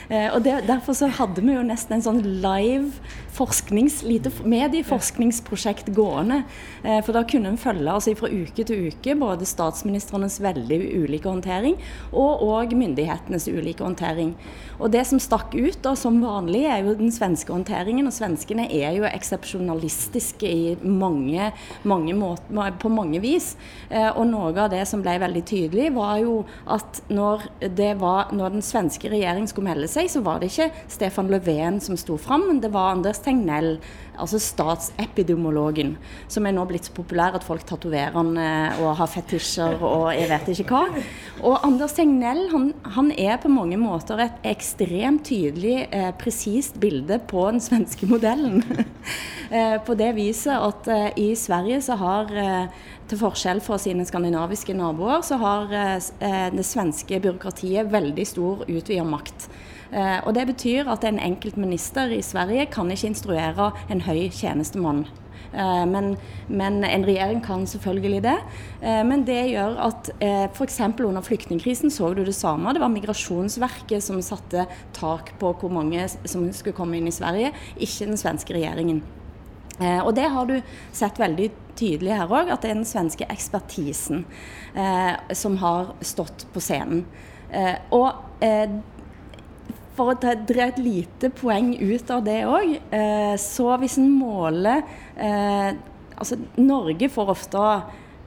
Eh, 0.08 0.28
og 0.34 0.42
det, 0.44 0.60
Derfor 0.66 0.96
så 0.96 1.08
hadde 1.10 1.42
vi 1.42 1.54
jo 1.54 1.64
nesten 1.66 1.96
en 1.96 2.04
sånn 2.04 2.22
live 2.42 2.92
forsknings, 3.36 4.00
lite 4.06 4.30
medieforskningsprosjekt 4.44 5.90
gående. 5.96 6.42
Eh, 6.82 7.00
for 7.04 7.16
da 7.16 7.24
kunne 7.28 7.52
en 7.52 7.60
følge 7.60 7.92
altså 7.92 8.14
fra 8.18 8.30
uke 8.32 8.64
til 8.66 8.88
uke 8.88 9.16
både 9.18 9.48
statsministrenes 9.48 10.38
veldig 10.44 10.78
ulike 11.02 11.28
håndtering 11.28 11.76
og 12.12 12.44
òg 12.46 12.76
myndighetenes 12.78 13.48
ulike 13.50 13.84
håndtering. 13.84 14.34
Og 14.78 14.90
Det 14.92 15.06
som 15.08 15.20
stakk 15.20 15.54
ut 15.56 15.78
da, 15.82 15.94
som 15.96 16.18
vanlig, 16.20 16.66
er 16.68 16.84
jo 16.84 16.94
den 16.96 17.12
svenske 17.12 17.52
håndteringen. 17.52 18.06
Og 18.08 18.14
svenskene 18.14 18.66
er 18.72 18.96
jo 18.96 19.06
eksepsjonalistiske 19.08 20.48
i 20.48 20.76
mange, 20.84 21.50
mange 21.82 22.14
måter, 22.16 22.76
på 22.80 22.90
mange 22.92 23.20
vis. 23.24 23.54
Eh, 23.90 24.10
og 24.10 24.26
noe 24.30 24.52
av 24.52 24.70
det 24.72 24.84
som 24.88 25.02
ble 25.04 25.16
veldig 25.20 25.44
tydelig, 25.48 25.90
var 25.96 26.20
jo 26.20 26.38
at 26.68 27.02
når, 27.08 27.48
var, 28.00 28.32
når 28.36 28.58
den 28.58 28.64
svenske 28.64 29.10
regjeringen 29.12 29.48
skulle 29.48 29.72
melde 29.72 29.88
seg, 29.88 29.95
så 30.10 30.20
var 30.24 30.40
det 30.40 30.50
ikke 30.52 30.68
Stefan 30.92 31.30
Löfven 31.32 31.80
som 31.80 31.96
sto 31.96 32.18
fram, 32.20 32.46
men 32.50 32.60
det 32.60 32.72
var 32.74 32.92
Anders 32.92 33.22
Tegnell, 33.24 33.78
altså 34.16 34.38
statsepidemiologen, 34.40 35.94
som 36.32 36.46
er 36.46 36.54
nå 36.56 36.64
blitt 36.68 36.88
så 36.88 36.94
populær 36.96 37.36
at 37.36 37.44
folk 37.44 37.64
tatoverer 37.68 38.14
han 38.16 38.32
eh, 38.40 38.80
og 38.82 38.96
har 39.00 39.10
fetisjer 39.12 39.82
og 39.84 40.08
jeg 40.16 40.28
vet 40.30 40.50
ikke 40.52 40.68
hva. 40.70 41.04
Og 41.42 41.66
Anders 41.66 41.96
Tegnell 41.96 42.46
han, 42.52 42.70
han 42.96 43.12
er 43.12 43.36
på 43.42 43.50
mange 43.52 43.78
måter 43.80 44.22
et 44.24 44.48
ekstremt 44.48 45.26
tydelig, 45.28 45.86
eh, 45.90 46.10
presist 46.20 46.80
bilde 46.82 47.20
på 47.28 47.46
den 47.50 47.62
svenske 47.62 48.08
modellen. 48.08 48.62
eh, 49.56 49.76
på 49.84 49.96
det 49.98 50.12
viset 50.16 50.54
at 50.56 50.90
eh, 50.92 51.08
i 51.26 51.28
Sverige 51.38 51.82
så 51.84 51.98
har 52.00 52.32
eh, 52.32 52.82
til 53.06 53.20
forskjell 53.20 53.60
fra 53.62 53.78
sine 53.78 54.06
skandinaviske 54.06 54.74
naboer, 54.74 55.20
så 55.22 55.36
har 55.38 55.68
det 55.70 56.64
svenske 56.66 57.20
byråkratiet 57.22 57.92
veldig 57.92 58.24
stor 58.26 58.64
utvida 58.66 59.04
makt. 59.06 59.46
Eh, 59.92 60.18
og 60.26 60.34
Det 60.34 60.46
betyr 60.46 60.88
at 60.90 61.04
en 61.04 61.18
enkeltminister 61.18 62.10
i 62.10 62.22
Sverige 62.22 62.66
kan 62.66 62.90
ikke 62.90 63.12
instruere 63.12 63.70
en 63.90 64.02
høy 64.02 64.28
tjenestemann. 64.30 65.06
Eh, 65.54 65.84
men, 65.86 66.16
men, 66.48 66.84
en 66.84 67.06
regjering 67.06 67.42
kan 67.44 67.66
selvfølgelig 67.66 68.22
det. 68.24 68.38
Eh, 68.82 69.02
men 69.06 69.24
det 69.26 69.50
gjør 69.52 69.78
at 69.88 70.10
f.eks. 70.54 70.80
under 70.98 71.22
flyktningkrisen 71.22 71.90
så 71.90 72.12
du 72.14 72.24
det 72.24 72.34
samme. 72.34 72.72
Det 72.72 72.82
var 72.82 72.90
Migrasjonsverket 72.90 74.02
som 74.02 74.22
satte 74.22 74.66
tak 74.92 75.36
på 75.38 75.52
hvor 75.60 75.70
mange 75.70 76.08
som 76.08 76.50
skulle 76.52 76.76
komme 76.76 76.98
inn 76.98 77.06
i 77.06 77.14
Sverige, 77.14 77.52
ikke 77.76 78.10
den 78.10 78.18
svenske 78.20 78.56
regjeringen. 78.56 79.04
Og 79.76 80.14
det 80.16 80.24
har 80.32 80.46
du 80.48 80.54
sett 80.96 81.18
veldig 81.20 81.50
tydelig 81.76 82.14
her 82.16 82.30
òg, 82.32 82.48
at 82.48 82.62
det 82.64 82.70
er 82.70 82.78
den 82.78 82.88
svenske 82.88 83.26
ekspertisen 83.28 84.22
som 85.36 85.58
har 85.60 85.90
stått 86.00 86.46
på 86.54 86.62
scenen. 86.64 87.02
og 87.92 88.40
for 89.96 90.12
å 90.12 90.16
dra 90.18 90.68
et 90.68 90.80
lite 90.82 91.30
poeng 91.34 91.72
ut 91.80 92.10
av 92.12 92.24
det 92.26 92.40
òg, 92.48 92.76
eh, 92.94 93.34
så 93.40 93.76
hvis 93.80 93.98
en 94.02 94.10
måler 94.12 94.84
eh, 95.16 95.76
Altså, 96.16 96.38
Norge 96.56 97.10
får 97.12 97.28
ofte 97.28 97.62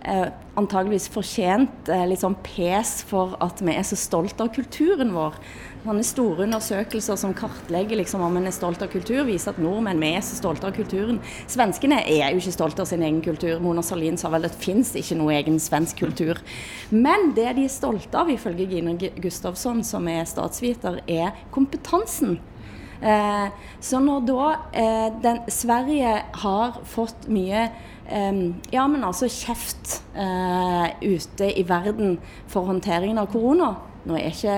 eh, 0.06 0.28
antageligvis 0.62 1.08
fortjent 1.10 1.90
litt 2.06 2.22
sånn 2.22 2.36
pes 2.46 3.00
for 3.10 3.34
at 3.42 3.64
vi 3.66 3.74
er 3.74 3.88
så 3.88 3.98
stolt 3.98 4.44
av 4.44 4.52
kulturen 4.54 5.16
vår. 5.16 5.40
Sånne 5.80 6.04
store 6.04 6.44
undersøkelser 6.44 7.16
som 7.16 7.32
kartlegger 7.32 8.02
liksom, 8.02 8.20
om 8.26 8.36
en 8.36 8.50
er 8.50 8.54
stolt 8.54 8.82
av 8.84 8.90
kultur, 8.92 9.22
viser 9.24 9.54
at 9.54 9.62
nordmenn 9.64 10.02
vi 10.04 10.10
er 10.12 10.24
så 10.28 10.36
stolte 10.36 10.68
av 10.68 10.74
kulturen. 10.76 11.22
Svenskene 11.48 12.02
er 12.04 12.34
jo 12.34 12.42
ikke 12.42 12.52
stolte 12.52 12.84
av 12.84 12.90
sin 12.90 13.04
egen 13.06 13.22
kultur. 13.24 13.62
Mona 13.64 13.80
Salin 13.86 14.18
sa 14.20 14.28
vel 14.34 14.44
at 14.44 14.58
det 14.58 14.60
fins 14.66 14.92
ikke 15.00 15.16
noe 15.16 15.38
egen 15.38 15.56
svensk 15.64 16.02
kultur. 16.04 16.42
Men 16.92 17.32
det 17.38 17.54
de 17.56 17.64
er 17.64 17.72
stolte 17.72 18.20
av, 18.20 18.28
ifølge 18.28 18.68
Gine 18.74 18.98
Gustavsson, 19.24 19.80
som 19.88 20.10
er 20.12 20.28
statsviter, 20.28 21.00
er 21.08 21.38
kompetansen. 21.56 22.36
Eh, 23.00 23.48
så 23.80 24.02
når 24.04 24.26
da 24.28 24.48
eh, 24.76 25.06
den, 25.24 25.40
Sverige 25.48 26.18
har 26.42 26.82
fått 26.92 27.30
mye 27.32 27.70
eh, 28.04 28.42
ja, 28.76 28.84
men 28.92 29.08
altså 29.08 29.32
kjeft 29.32 30.02
eh, 30.12 30.92
ute 31.08 31.48
i 31.56 31.64
verden 31.64 32.18
for 32.52 32.68
håndteringen 32.68 33.24
av 33.24 33.32
korona. 33.32 33.72
Nå 34.04 34.20
er 34.20 34.36
ikke 34.36 34.58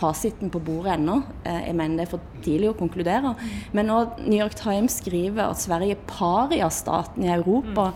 fasiten 0.00 0.50
på 0.52 0.60
bordet 0.64 0.96
ennå. 0.96 1.20
Eh, 1.44 1.66
jeg 1.68 1.76
mener 1.76 2.00
det 2.00 2.06
er 2.06 2.12
for 2.14 2.40
tidlig 2.44 2.70
å 2.70 2.78
konkludere. 2.78 3.34
Men 3.76 3.90
når 3.90 4.14
New 4.24 4.38
York 4.38 4.56
Times 4.58 4.98
skriver 5.02 5.44
at 5.46 5.60
Sverige 5.60 5.96
er 5.96 6.06
pariastaten 6.08 7.26
i 7.26 7.32
Europa, 7.34 7.90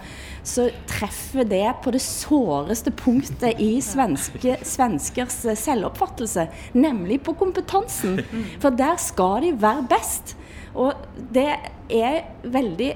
så 0.44 0.68
treffer 0.90 1.48
det 1.48 1.66
på 1.84 1.94
det 1.94 2.02
såreste 2.04 2.92
punktet 2.94 3.60
i 3.62 3.78
svenske, 3.84 4.58
svenskers 4.66 5.40
selvoppfattelse, 5.64 6.48
nemlig 6.76 7.22
på 7.24 7.36
kompetansen. 7.40 8.20
For 8.62 8.74
der 8.74 9.00
skal 9.00 9.44
de 9.46 9.54
være 9.64 9.88
best. 9.90 10.36
Og 10.74 10.94
det 11.34 11.50
er 11.90 12.24
veldig 12.44 12.94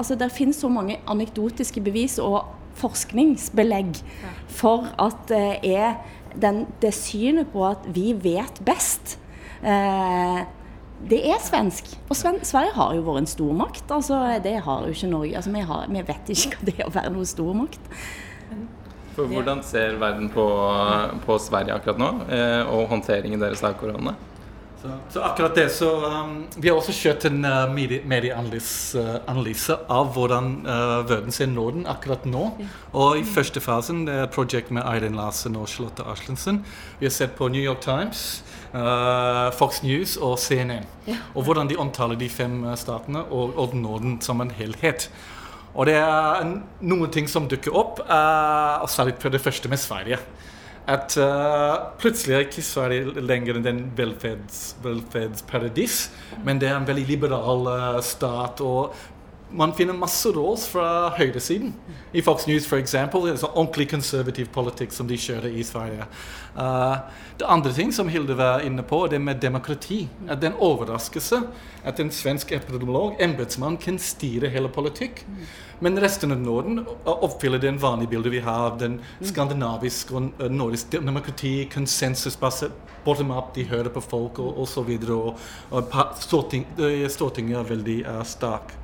Altså, 0.00 0.14
det 0.14 0.30
finnes 0.32 0.56
så 0.56 0.68
mange 0.70 0.94
anekdotiske 1.10 1.80
bevis 1.84 2.14
og 2.22 2.46
forskningsbelegg 2.78 3.98
for 4.60 4.88
at 5.02 5.26
det 5.28 5.74
er 5.74 5.98
den, 6.34 6.64
det 6.82 6.94
synet 6.96 7.50
på 7.52 7.64
at 7.68 7.84
vi 7.90 8.12
vet 8.14 8.60
best. 8.66 9.18
Eh, 9.62 10.40
det 11.10 11.20
er 11.32 11.40
svensk. 11.40 11.88
Og 12.08 12.16
Sven 12.16 12.40
Sverige 12.44 12.74
har 12.76 12.94
jo 12.96 13.04
vært 13.06 13.24
en 13.24 13.30
stormakt. 13.30 13.86
Altså, 13.92 14.18
det 14.44 14.58
har 14.66 14.84
jo 14.84 14.94
ikke 14.94 15.10
Norge. 15.10 15.36
Altså, 15.36 15.52
vi, 15.54 15.62
har, 15.70 15.86
vi 15.88 16.02
vet 16.10 16.34
ikke 16.34 16.58
hva 16.58 16.68
det 16.68 16.76
er 16.76 16.88
å 16.88 16.94
være 16.94 17.14
noen 17.14 17.30
stormakt. 17.30 17.94
For 19.16 19.28
hvordan 19.28 19.62
ser 19.66 19.96
verden 20.00 20.30
på, 20.32 20.44
på 21.24 21.38
Sverige 21.42 21.76
akkurat 21.76 21.98
nå, 22.00 22.10
eh, 22.32 22.62
og 22.70 22.88
håndteringen 22.92 23.42
deres 23.42 23.64
av 23.66 23.74
korona? 23.80 24.14
Så, 24.82 24.88
så, 25.10 25.20
akkurat 25.20 25.54
det, 25.54 25.68
så 25.68 26.06
um, 26.06 26.46
Vi 26.56 26.68
har 26.68 26.78
også 26.78 26.94
kjørt 26.96 27.26
en 27.28 27.42
uh, 27.44 27.68
medieanalyse 28.08 29.74
uh, 29.76 29.82
av 29.92 30.14
hvordan 30.14 30.46
uh, 30.64 31.02
verden 31.04 31.34
ser 31.36 31.50
Norden 31.52 31.84
akkurat 31.90 32.24
nå. 32.24 32.46
Og 32.96 33.18
i 33.20 33.26
første 33.28 33.60
fasen, 33.60 34.06
det 34.08 34.14
er 34.22 34.30
prosjekt 34.32 34.72
med 34.72 34.86
Eirin 34.88 35.18
Larsen 35.20 35.58
og 35.60 35.68
Charlotte 35.68 36.06
Aslensen. 36.08 36.62
Vi 36.96 37.08
har 37.10 37.12
sett 37.12 37.36
på 37.36 37.50
New 37.52 37.60
York 37.60 37.84
Times, 37.84 38.40
uh, 38.72 39.52
Fox 39.52 39.82
News 39.84 40.16
og 40.16 40.38
CNN. 40.40 40.88
Og 41.34 41.44
hvordan 41.44 41.68
de 41.68 41.76
omtaler 41.76 42.16
de 42.16 42.30
fem 42.32 42.62
uh, 42.64 42.72
statene 42.80 43.26
og, 43.28 43.58
og 43.60 43.76
Norden 43.76 44.16
som 44.24 44.40
en 44.40 44.54
helhet. 44.56 45.10
Og 45.74 45.92
det 45.92 45.98
er 46.00 46.54
noen 46.80 47.12
ting 47.12 47.28
som 47.28 47.44
dukker 47.52 47.76
opp, 47.76 48.00
uh, 48.08 48.80
og 48.80 48.88
særlig 48.88 49.20
på 49.20 49.28
det 49.28 49.44
første 49.44 49.68
med 49.68 49.82
Sverige 49.82 50.24
at 50.90 51.14
uh, 51.20 51.92
plutselig 52.00 52.34
er 52.34 52.44
ikke 52.48 52.64
Sverige 52.66 53.22
lenger 53.22 53.60
en 53.60 53.84
velferds, 53.96 54.74
velferdsparadis, 54.82 56.02
men 56.44 56.58
det 56.60 56.70
er 56.70 56.76
en 56.80 56.88
veldig 56.88 57.06
liberal 57.08 57.70
uh, 57.70 58.02
stat. 58.04 58.60
og 58.60 58.94
man 59.50 59.72
finner 59.74 59.96
masse 59.98 60.30
råd 60.30 60.62
fra 60.70 60.86
høyresiden. 61.16 61.72
I 62.14 62.22
Fox 62.22 62.46
News 62.46 62.68
f.eks. 62.70 62.94
Sånn 62.94 63.48
ordentlig 63.50 63.88
konservativ 63.90 64.50
politikk 64.54 64.94
som 64.94 65.08
de 65.10 65.18
kjører 65.18 65.50
i 65.50 65.64
Sverige. 65.66 66.06
Uh, 66.54 67.02
det 67.40 67.48
andre 67.50 67.72
ting 67.74 67.90
som 67.94 68.10
Hilde 68.12 68.36
var 68.38 68.62
inne 68.66 68.84
på, 68.86 69.02
det 69.10 69.18
med 69.22 69.42
demokrati. 69.42 70.04
At 70.28 70.40
det 70.40 70.50
er 70.50 70.54
en 70.54 70.62
overraskelse 70.70 71.42
at 71.84 72.00
en 72.00 72.12
svensk 72.14 72.52
epidemiolog, 72.54 73.16
embetsmann, 73.22 73.78
kan 73.80 73.98
styre 73.98 74.52
hele 74.52 74.70
politikk. 74.72 75.24
Men 75.80 76.00
resten 76.00 76.32
av 76.32 76.40
Norden 76.40 76.82
oppfyller 77.04 77.58
det 77.62 77.72
vanlige 77.80 78.14
bildet 78.16 78.32
vi 78.32 78.40
har 78.44 78.66
av 78.70 78.78
den 78.80 78.98
skandinaviske 79.24 80.14
og 80.14 80.32
nordiske 80.50 80.70
nordisk 80.70 80.90
demokrati, 81.04 81.68
konsensusbasert, 81.72 82.72
bottom 83.04 83.30
up, 83.30 83.54
de 83.54 83.64
hører 83.64 83.88
på 83.88 84.00
folk 84.00 84.38
og 84.38 84.58
osv. 84.60 84.90
Og, 85.10 85.38
og, 85.70 85.94
og 85.94 87.10
Stortinget 87.10 87.58
er 87.58 87.64
veldig 87.68 87.96
uh, 88.06 88.20
sterk. 88.24 88.74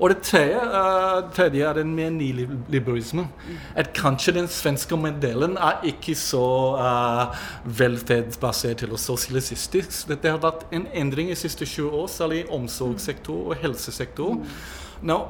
Og 0.00 0.10
det 0.10 0.22
tredje, 0.24 0.58
uh, 0.58 1.30
tredje 1.34 1.68
er 1.68 1.74
den 1.78 1.94
med 1.94 2.10
nyliberalisme. 2.10 3.28
At 3.76 3.92
kanskje 3.94 4.34
den 4.34 4.48
svenske 4.48 4.96
modellen 4.96 5.56
er 5.56 5.84
ikke 5.86 6.14
så 6.18 6.44
uh, 6.80 7.36
velferdsbasert 7.64 8.82
eller 8.82 8.98
sosialistisk. 8.98 10.08
Det 10.08 10.30
har 10.30 10.42
vært 10.42 10.66
en 10.72 10.88
endring 10.94 11.30
i 11.30 11.36
de 11.36 11.40
siste 11.40 11.64
20 11.66 11.90
år, 12.02 12.08
særlig 12.10 12.42
i 12.42 12.48
omsorgssektor 12.50 13.52
og 13.52 13.62
helsesektor. 13.62 14.40
Nå, 15.02 15.20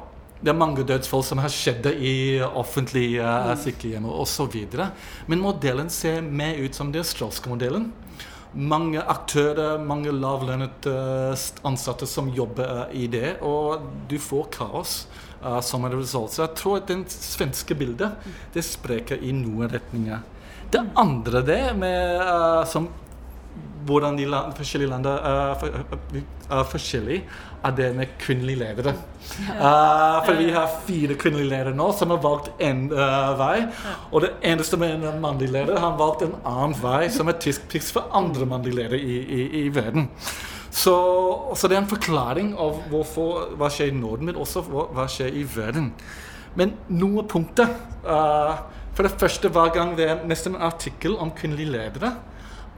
det 0.41 0.53
er 0.53 0.57
mange 0.57 0.85
dødsfall 0.89 1.25
som 1.27 1.41
har 1.43 1.53
skjedd 1.53 1.87
i 1.93 2.41
offentlige 2.41 3.25
uh, 3.25 3.53
sykehjem 3.61 4.07
osv. 4.09 4.57
Men 5.29 5.43
modellen 5.43 5.91
ser 5.93 6.23
mer 6.25 6.57
ut 6.61 6.77
som 6.77 6.93
den 6.93 7.05
australske 7.05 7.53
modellen 7.53 7.91
mange 8.53 8.99
aktører, 8.99 9.79
mange 9.79 10.11
lavlønnede 10.11 10.95
ansatte 11.67 12.07
som 12.11 12.31
jobber 12.35 12.91
i 12.97 13.07
det, 13.11 13.37
og 13.47 13.85
du 14.11 14.17
får 14.19 14.49
kaos 14.57 14.95
uh, 15.45 15.61
som 15.63 15.85
et 15.87 15.95
resultat. 15.95 16.35
Så 16.35 16.43
jeg 16.45 16.57
tror 16.59 16.81
at 16.81 16.91
det 16.91 17.15
svenske 17.15 17.77
bildet 17.79 18.33
det 18.55 18.65
spreker 18.67 19.23
i 19.23 19.33
noen 19.37 19.71
retninger. 19.71 20.25
Det 20.71 20.83
andre 20.99 21.45
det 21.47 21.63
med 21.79 22.27
uh, 22.27 22.65
som 22.67 22.91
hvordan 23.87 24.19
de 24.19 24.27
land, 24.29 24.55
forskjellige 24.59 24.91
landene 24.91 25.15
er, 25.17 26.27
for, 26.51 26.75
forskjellige, 26.75 27.25
er 27.65 27.75
det 27.77 27.89
med 27.97 28.13
kvinnelige 28.19 28.59
ledere. 28.59 28.95
Uh, 29.39 30.21
for 30.25 30.39
vi 30.39 30.51
har 30.51 30.71
fire 30.87 31.15
kvinnelige 31.15 31.51
ledere 31.51 31.77
nå 31.77 31.91
som 31.97 32.11
har 32.11 32.23
valgt 32.25 32.51
én 32.59 32.87
uh, 32.93 33.01
eh, 33.01 33.33
vei. 33.39 33.57
Og 34.11 34.25
det 34.25 34.33
eneste 34.53 34.79
med 34.81 34.97
en 34.97 35.21
mannlig 35.23 35.51
leder 35.53 35.79
har 35.81 35.99
valgt 35.99 36.25
en 36.27 36.39
annen 36.45 36.77
vei, 36.81 37.09
som 37.13 37.29
er 37.29 37.39
tysk 37.43 37.69
tips 37.71 37.93
for 37.97 38.09
andre 38.17 38.49
mannlige 38.49 38.81
ledere 38.81 39.01
i, 39.01 39.21
i, 39.21 39.45
i 39.65 39.69
verden. 39.75 40.09
Så, 40.71 40.95
så, 41.57 41.69
det 41.69 41.77
er 41.77 41.83
en 41.83 41.91
forklaring 41.91 42.53
av 42.59 42.83
hvorfor, 42.91 43.57
hva 43.59 43.69
skjer 43.73 43.91
i 43.91 43.97
Norden, 43.99 44.31
men 44.31 44.39
også 44.39 44.63
hva 44.71 45.07
skjer 45.11 45.35
i 45.35 45.45
verden. 45.57 45.91
Men 46.59 46.75
noen 46.91 47.29
punkter 47.31 47.69
uh, 48.03 48.59
For 48.97 49.07
det 49.07 49.21
første, 49.21 49.49
hver 49.55 49.71
gang 49.75 49.93
det 49.99 50.09
er 50.11 50.25
nesten 50.27 50.57
en 50.57 50.67
artikkel 50.67 51.15
om 51.23 51.31
kvinnelige 51.35 51.71
ledere, 51.77 52.11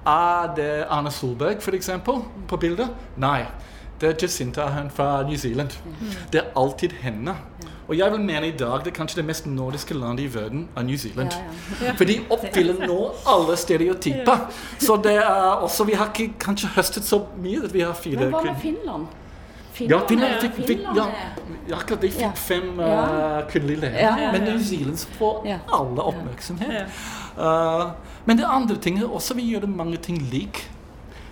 er 0.06 0.54
det 0.56 0.70
Arne 0.90 1.10
Solberg 1.10 1.62
f.eks. 1.62 1.90
på 2.48 2.56
bildet? 2.56 2.88
Nei. 3.16 3.44
Det 4.02 4.08
er 4.08 4.14
Jacinta 4.22 4.66
fra 4.90 5.22
New 5.22 5.36
Zealand. 5.36 5.70
Det 6.32 6.40
er 6.40 6.44
alltid 6.56 6.90
henne. 7.00 7.36
Og 7.88 7.98
jeg 7.98 8.12
vil 8.12 8.20
mene 8.20 8.48
i 8.48 8.50
dag 8.50 8.80
det 8.84 8.86
er 8.86 8.96
kanskje 8.96 9.16
det 9.20 9.24
mest 9.26 9.46
nordiske 9.46 9.94
landet 9.94 10.24
i 10.24 10.34
verden 10.34 10.68
er 10.76 10.82
New 10.82 10.96
Zealand. 10.96 11.30
Ja, 11.30 11.86
ja. 11.86 11.92
For 11.98 12.04
de 12.04 12.20
oppfyller 12.30 12.86
nå 12.86 12.98
alle 13.28 13.56
stereotyper. 13.56 14.46
Så 14.78 14.96
det 15.04 15.16
er 15.16 15.62
også 15.62 15.84
Vi 15.84 15.92
har 15.92 16.10
ikke 16.14 16.34
kanskje 16.40 16.68
høstet 16.76 17.04
så 17.04 17.20
mye 17.42 17.64
at 17.64 17.74
vi 17.74 17.80
har 17.80 17.92
fire 17.94 18.16
Men 18.16 18.30
hva 18.34 18.42
med 18.42 18.56
Finland? 18.62 19.06
Finland, 19.72 20.02
ja, 20.02 20.08
Finland 20.08 20.40
fikk, 20.40 20.66
fikk, 20.66 20.80
ja, 20.96 21.04
akkurat 21.76 22.02
de 22.02 22.10
fikk 22.12 22.36
fem 22.36 22.80
uh, 22.80 23.40
kvinnelige 23.48 23.80
ledere. 23.80 24.32
Men 24.32 24.42
New 24.50 24.58
Zealand 24.60 25.06
får 25.18 25.46
alle 25.48 26.02
oppmerksomhet. 26.02 26.98
Uh, 27.38 27.92
men 28.24 28.38
det 28.38 28.46
andre 28.46 28.76
tinget 28.78 29.10
også 29.10 29.34
vi 29.34 29.48
gjør 29.50 29.66
mange 29.66 29.98
ting 30.02 30.18
lik. 30.32 30.62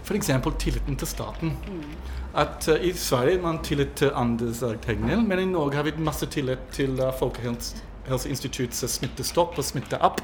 F.eks. 0.04 0.30
tilliten 0.58 0.96
til 0.98 1.06
staten. 1.06 1.52
At 2.34 2.66
uh, 2.68 2.74
I 2.82 2.92
Sverige 2.92 3.36
har 3.36 3.42
man 3.42 3.62
tillit 3.62 3.92
til 3.96 4.10
Anders 4.14 4.62
Tegnell, 4.82 5.22
men 5.22 5.38
i 5.38 5.44
Norge 5.44 5.76
har 5.76 5.86
vi 5.86 5.92
masse 5.98 6.26
tillit 6.26 6.62
til 6.72 6.98
uh, 6.98 7.12
Folkehelseinstituttets 7.18 8.90
smittestopp 8.90 9.58
og 9.58 9.64
smitteapp. 9.64 10.22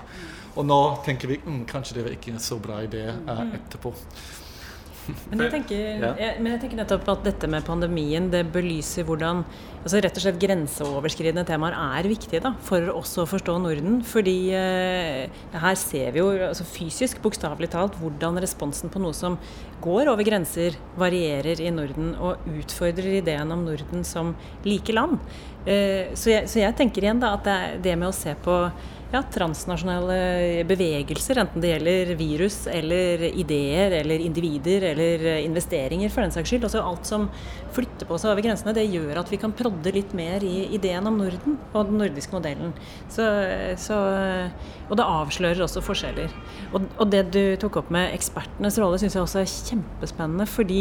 Og 0.56 0.66
nå 0.66 0.80
tenker 1.04 1.28
vi 1.28 1.38
mm, 1.44 1.64
kanskje 1.70 1.98
det 1.98 2.04
var 2.06 2.16
ikke 2.16 2.34
en 2.34 2.42
så 2.42 2.58
bra 2.58 2.80
idé 2.82 3.04
uh, 3.12 3.46
etterpå. 3.54 3.94
Men 5.30 5.44
jeg, 5.44 5.52
tenker, 5.52 5.80
jeg, 6.18 6.34
men 6.40 6.52
jeg, 6.54 6.60
tenker, 6.64 6.78
nettopp 6.80 7.08
at 7.12 7.24
dette 7.28 7.50
med 7.50 7.64
pandemien 7.66 8.28
det 8.32 8.42
belyser 8.54 9.06
hvordan 9.06 9.44
altså 9.86 10.00
rett 10.02 10.18
og 10.18 10.24
slett 10.24 10.40
grenseoverskridende 10.42 11.44
temaer 11.46 11.76
er 11.78 12.08
viktige 12.10 12.40
da, 12.42 12.52
for 12.66 12.90
også 12.90 13.22
å 13.22 13.28
forstå 13.30 13.54
Norden. 13.62 14.00
Fordi 14.06 14.36
eh, 14.58 15.42
her 15.54 15.78
ser 15.78 16.10
vi 16.14 16.22
jo 16.22 16.30
altså 16.48 16.66
fysisk, 16.66 17.20
bokstavelig 17.22 17.70
talt, 17.74 17.98
hvordan 18.00 18.40
responsen 18.42 18.90
på 18.90 19.02
noe 19.02 19.14
som 19.16 19.38
går 19.84 20.10
over 20.10 20.26
grenser, 20.26 20.78
varierer 20.98 21.62
i 21.62 21.70
Norden 21.74 22.14
og 22.18 22.48
utfordrer 22.50 23.20
ideen 23.20 23.54
om 23.54 23.62
Norden 23.68 24.02
som 24.06 24.34
like 24.66 24.94
land. 24.96 25.20
Eh, 25.66 26.12
så, 26.14 26.32
jeg, 26.34 26.50
så, 26.50 26.60
jeg, 26.64 26.74
tenker 26.78 27.06
igjen 27.06 27.22
da 27.22 27.36
at 27.38 27.46
det, 27.46 27.58
det 27.86 27.96
med 27.98 28.10
å 28.10 28.16
se 28.16 28.34
på 28.42 28.58
ja, 29.12 29.20
transnasjonale 29.32 30.64
bevegelser, 30.66 31.38
enten 31.38 31.62
det 31.62 31.70
gjelder 31.70 32.12
virus 32.18 32.56
eller 32.70 33.22
ideer 33.28 33.94
eller 34.00 34.22
individer 34.24 34.88
eller 34.90 35.26
investeringer 35.44 36.10
for 36.10 36.24
den 36.24 36.34
saks 36.34 36.50
skyld. 36.50 36.66
Altså 36.66 36.82
alt 36.82 37.06
som 37.06 37.28
flytter 37.76 38.08
på 38.08 38.18
seg 38.18 38.32
over 38.32 38.44
grensene, 38.46 38.74
det 38.76 38.88
gjør 38.90 39.20
at 39.22 39.30
vi 39.30 39.38
kan 39.40 39.54
prodde 39.56 39.92
litt 39.94 40.14
mer 40.16 40.44
i 40.46 40.66
ideen 40.76 41.06
om 41.06 41.20
Norden 41.20 41.58
og 41.72 41.90
den 41.90 42.00
nordiske 42.02 42.34
modellen. 42.34 42.72
Så, 43.12 43.26
så, 43.80 43.98
og 44.88 44.98
det 44.98 45.06
avslører 45.06 45.62
også 45.66 45.84
forskjeller. 45.86 46.34
Og, 46.72 46.88
og, 46.96 47.06
det 47.12 47.22
du 47.34 47.42
tok 47.62 47.78
opp 47.82 47.92
med 47.94 48.10
ekspertenes 48.16 48.80
rolle, 48.82 48.98
syns 49.00 49.14
jeg 49.14 49.22
også 49.22 49.42
er 49.44 49.52
kjempespennende. 49.70 50.48
Fordi 50.50 50.80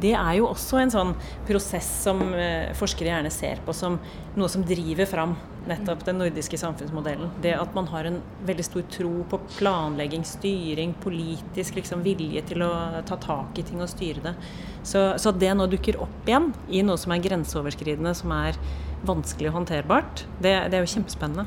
det 0.00 0.14
er 0.16 0.38
jo 0.40 0.48
også 0.48 0.80
en 0.80 0.94
sånn 0.94 1.12
prosess 1.48 1.90
som 2.06 2.24
eh, 2.32 2.72
forskere 2.78 3.12
gjerne 3.12 3.34
ser 3.34 3.60
på 3.66 3.76
som 3.76 4.00
noe 4.36 4.48
som 4.52 4.64
driver 4.66 5.08
fram 5.08 5.36
nettopp 5.66 6.04
den 6.06 6.18
nordiske 6.20 6.58
samfunnsmodellen. 6.60 7.30
Det 7.42 7.54
at 7.58 7.74
man 7.76 7.88
har 7.90 8.08
en 8.08 8.20
veldig 8.46 8.66
stor 8.66 8.86
tro 8.92 9.12
på 9.30 9.40
planlegging, 9.56 10.24
styring, 10.26 10.94
politisk 11.02 11.78
liksom, 11.78 12.04
vilje 12.06 12.42
til 12.50 12.64
å 12.66 12.72
ta 13.08 13.18
tak 13.22 13.58
i 13.58 13.66
ting 13.66 13.82
og 13.82 13.90
styre 13.90 14.24
det. 14.28 14.34
Så, 14.86 15.06
så 15.22 15.34
det 15.34 15.52
nå 15.58 15.68
dukker 15.70 15.98
opp 16.02 16.28
igjen 16.28 16.52
i 16.70 16.84
noe 16.86 17.00
som 17.00 17.14
er 17.14 17.24
grenseoverskridende, 17.24 18.14
som 18.16 18.34
er 18.36 18.58
vanskelig 19.06 19.50
og 19.50 19.60
håndterbart, 19.60 20.26
det, 20.40 20.54
det 20.70 20.78
er 20.78 20.86
jo 20.86 20.94
kjempespennende. 20.96 21.46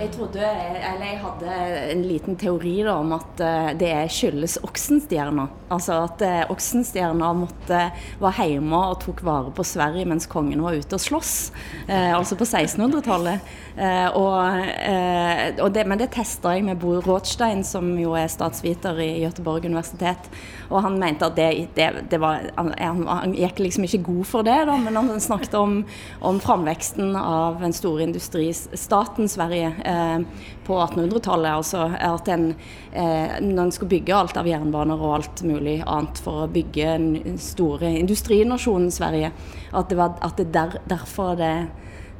Jeg 0.00 0.10
trodde, 0.14 0.40
eller 0.40 1.04
jeg 1.04 1.18
hadde 1.20 1.54
en 1.92 2.02
liten 2.08 2.36
teori 2.40 2.74
da, 2.86 2.94
om 3.02 3.12
at 3.16 3.40
eh, 3.44 3.70
det 3.80 3.92
skyldes 4.12 4.58
Oksenstjerna. 4.64 5.46
Altså 5.72 5.98
at 6.06 6.24
eh, 6.24 6.42
Oksenstjerna 6.52 7.30
måtte, 7.36 7.82
var 8.20 8.40
hjemme 8.40 8.80
og 8.90 9.00
tok 9.04 9.20
vare 9.26 9.52
på 9.52 9.64
Sverige 9.66 10.08
mens 10.08 10.28
kongen 10.30 10.64
var 10.64 10.78
ute 10.78 10.96
og 10.96 11.04
sloss. 11.04 11.34
Eh, 11.86 12.12
altså 12.16 12.38
på 12.40 12.48
1600-tallet. 12.48 13.50
Eh, 13.76 14.08
og, 14.16 14.60
eh, 14.88 15.44
og 15.60 15.72
det, 15.76 15.84
men 15.88 16.00
det 16.00 16.10
testa 16.16 16.54
jeg 16.56 16.64
med 16.66 16.80
Bo 16.80 16.96
Rothstein, 17.04 17.64
som 17.64 17.92
jo 18.00 18.16
er 18.18 18.32
statsviter 18.32 18.98
i 19.04 19.12
Göteborg 19.22 19.68
universitet. 19.68 20.30
Og 20.70 20.84
han 20.84 20.98
mente 21.00 21.26
at 21.26 21.36
det, 21.38 21.50
det, 21.76 21.88
det 22.10 22.20
var 22.22 22.44
han, 22.56 22.72
han, 22.78 23.34
gikk 23.36 23.62
liksom 23.64 23.86
ikke 23.86 24.02
god 24.06 24.24
for 24.28 24.46
det, 24.46 24.58
da, 24.68 24.76
men 24.80 24.96
han 24.96 25.22
snakket 25.22 25.56
om, 25.58 25.80
om 26.24 26.40
framveksten 26.42 27.16
av 27.18 27.60
den 27.62 27.74
store 27.76 28.06
industristaten 28.06 29.28
Sverige 29.30 29.69
eh, 29.69 29.69
på 30.66 30.78
1800-tallet. 30.78 31.50
Altså 31.50 31.86
at 31.94 32.30
en, 32.32 32.48
eh, 32.92 33.36
når 33.42 33.62
en 33.62 33.74
skulle 33.74 33.94
bygge 33.96 34.16
alt 34.16 34.38
av 34.40 34.48
jernbaner 34.48 35.00
og 35.00 35.16
alt 35.18 35.44
mulig 35.46 35.80
annet 35.86 36.20
for 36.22 36.44
å 36.44 36.50
bygge 36.50 36.96
den 36.96 37.38
store 37.40 37.92
industrinasjonen 38.00 38.90
Sverige, 38.94 39.32
at 39.72 39.90
det 39.90 40.00
var 40.00 40.18
at 40.26 40.40
det 40.40 40.50
der, 40.54 40.80
derfor 40.90 41.36
det 41.40 41.54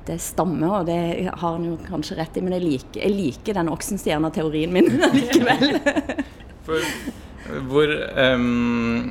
det 0.09 0.17
stammer, 0.23 0.81
og 0.81 0.87
det 0.89 1.29
har 1.29 1.55
han 1.55 1.65
jo 1.67 1.77
kanskje 1.85 2.17
rett 2.19 2.39
i, 2.39 2.43
men 2.43 2.57
jeg 2.57 2.65
liker, 2.65 3.01
jeg 3.03 3.15
liker 3.15 3.59
den 3.59 3.71
Oksenstjerna-teorien 3.71 4.73
min 4.73 4.89
likevel. 5.17 5.77
For 6.67 6.87
hvor 7.71 7.93
um, 8.17 9.11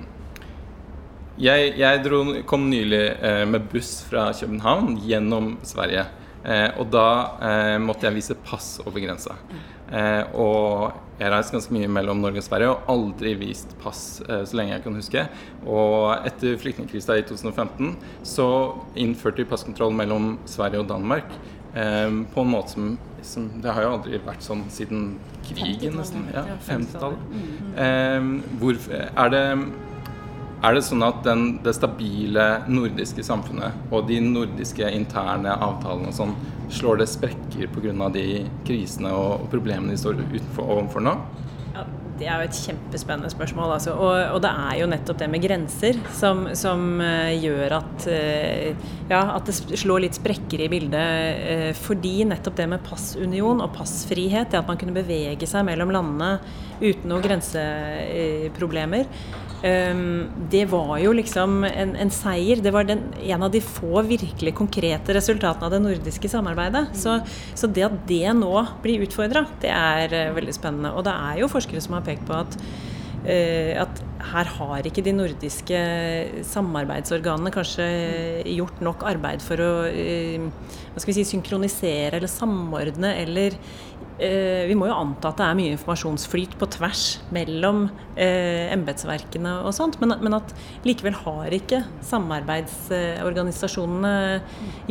jeg, 1.39 1.73
jeg 1.80 2.02
dro, 2.06 2.23
kom 2.49 2.69
nylig 2.71 3.04
uh, 3.21 3.43
med 3.49 3.69
buss 3.71 3.99
fra 4.08 4.30
København 4.36 4.97
gjennom 5.08 5.54
Sverige. 5.67 6.08
Eh, 6.43 6.69
og 6.80 6.88
da 6.93 7.08
eh, 7.43 7.75
måtte 7.84 8.08
jeg 8.08 8.15
vise 8.15 8.38
pass 8.45 8.78
over 8.86 9.04
grensa. 9.04 9.36
Eh, 9.89 10.23
og 10.38 10.91
jeg 11.17 11.25
har 11.25 11.34
reist 11.34 11.54
ganske 11.54 11.73
mye 11.73 11.89
mellom 11.91 12.21
Norge 12.21 12.39
og 12.39 12.45
Sverige 12.45 12.71
og 12.71 12.89
aldri 12.93 13.34
vist 13.39 13.73
pass 13.82 14.21
eh, 14.28 14.43
så 14.47 14.60
lenge 14.60 14.75
jeg 14.75 14.86
kan 14.86 14.99
huske. 14.99 15.25
Og 15.65 16.28
etter 16.30 16.60
flyktningkrisa 16.62 17.17
i 17.19 17.25
2015 17.28 17.95
så 18.28 18.49
innførte 18.99 19.43
vi 19.43 19.49
passkontroll 19.49 19.95
mellom 19.97 20.38
Sverige 20.49 20.84
og 20.84 20.89
Danmark. 20.91 21.34
Eh, 21.73 22.08
på 22.34 22.45
en 22.45 22.54
måte 22.54 22.75
som, 22.75 22.95
som, 23.25 23.52
Det 23.62 23.75
har 23.75 23.86
jo 23.86 23.91
aldri 23.97 24.21
vært 24.25 24.45
sånn 24.45 24.63
siden 24.73 25.12
krigen, 25.49 25.97
nesten. 25.99 26.30
Ja, 26.34 26.45
50-tallet. 26.69 27.21
hvor 28.62 28.78
er 28.93 29.32
det 29.34 29.45
er 30.60 30.76
det 30.76 30.84
sånn 30.84 31.04
at 31.06 31.22
den, 31.24 31.43
det 31.63 31.72
stabile 31.78 32.45
nordiske 32.67 33.24
samfunnet 33.24 33.93
og 33.93 34.10
de 34.10 34.19
nordiske 34.24 34.89
interne 34.91 35.54
avtalene 35.56 36.12
og 36.12 36.17
sånn, 36.17 36.34
slår 36.69 37.00
det 37.02 37.10
sprekker 37.10 37.72
pga. 37.74 38.10
de 38.13 38.26
krisene 38.67 39.13
og, 39.15 39.48
problemene 39.50 39.95
de 39.95 40.02
står 40.02 40.19
utenfor, 40.19 40.65
overfor 40.65 41.06
nå? 41.06 41.15
Det 42.19 42.27
er 42.27 42.41
jo 42.41 42.49
et 42.49 42.60
kjempespennende 42.65 43.32
spørsmål. 43.32 43.73
Altså. 43.77 43.95
Og, 43.95 44.15
og, 44.36 44.39
det 44.43 44.51
er 44.51 44.77
jo 44.82 44.89
nettopp 44.91 45.21
det 45.21 45.29
med 45.32 45.43
grenser 45.43 45.99
som, 46.17 46.47
som 46.58 46.86
uh, 46.99 47.32
gjør 47.32 47.77
at, 47.79 48.08
uh, 48.12 48.88
ja, 49.12 49.21
at 49.38 49.47
det 49.47 49.55
slår 49.55 50.05
litt 50.05 50.19
sprekker 50.19 50.65
i 50.65 50.71
bildet. 50.71 51.43
Uh, 51.43 51.69
fordi 51.79 52.17
nettopp 52.27 52.60
det 52.60 52.69
med 52.73 52.84
passunion 52.86 53.63
og 53.63 53.71
passfrihet, 53.77 54.51
det 54.51 54.60
at 54.60 54.67
man 54.69 54.79
kunne 54.79 54.97
bevege 54.97 55.47
seg 55.49 55.67
mellom 55.67 55.93
landene 55.95 56.36
uten 56.79 57.08
noen 57.12 57.23
grenseproblemer, 57.23 59.08
Um, 59.60 60.29
det 60.47 60.69
var 60.71 60.93
jo 61.03 61.12
liksom 61.12 61.65
en, 61.67 61.91
en 61.99 62.12
seier. 62.13 62.62
Det 62.63 62.71
var 62.71 62.88
den, 62.88 63.01
en 63.19 63.43
av 63.43 63.51
de 63.51 63.60
få 63.63 64.03
virkelig 64.08 64.53
konkrete 64.55 65.15
resultatene 65.17 65.67
av 65.67 65.73
det 65.73 65.82
nordiske 65.84 66.32
samarbeidet. 66.32 66.86
Så, 66.95 67.17
så 67.60 67.67
det 67.67 67.84
at 67.89 67.97
det 68.08 68.32
nå 68.39 68.53
blir 68.84 69.03
utfordra, 69.03 69.43
det 69.60 69.73
er 69.73 70.32
veldig 70.38 70.55
spennende. 70.55 70.93
Og 70.95 71.03
det 71.08 71.15
er 71.15 71.41
jo 71.41 71.51
forskere 71.51 71.84
som 71.84 71.97
har 71.97 72.08
pekt 72.10 72.28
på 72.28 72.36
at, 72.41 72.60
uh, 73.24 73.74
at 73.86 74.04
her 74.30 74.50
har 74.58 74.86
ikke 74.86 75.06
de 75.06 75.13
nordiske 75.15 75.80
samarbeidsorganene 76.50 77.54
kanskje 77.56 77.88
gjort 78.58 78.84
nok 78.84 79.06
arbeid 79.08 79.45
for 79.45 79.63
å 79.63 79.72
uh, 79.88 80.50
hva 80.89 81.00
skal 81.00 81.13
vi 81.13 81.22
si, 81.22 81.30
synkronisere 81.32 82.19
eller 82.19 82.32
samordne 82.32 83.15
eller 83.22 83.56
Eh, 84.19 84.67
vi 84.67 84.76
må 84.76 84.89
jo 84.89 84.95
anta 85.00 85.30
at 85.32 85.38
det 85.39 85.45
er 85.48 85.54
mye 85.56 85.72
informasjonsflyt 85.78 86.58
på 86.60 86.67
tvers 86.76 87.04
mellom 87.32 87.86
eh, 88.19 88.67
embetsverkene 88.74 89.63
og 89.63 89.72
sånt, 89.76 90.00
men, 90.02 90.12
men, 90.19 90.34
at 90.36 90.54
likevel 90.84 91.15
har 91.22 91.48
ikke 91.56 91.84
samarbeidsorganisasjonene 92.10 94.41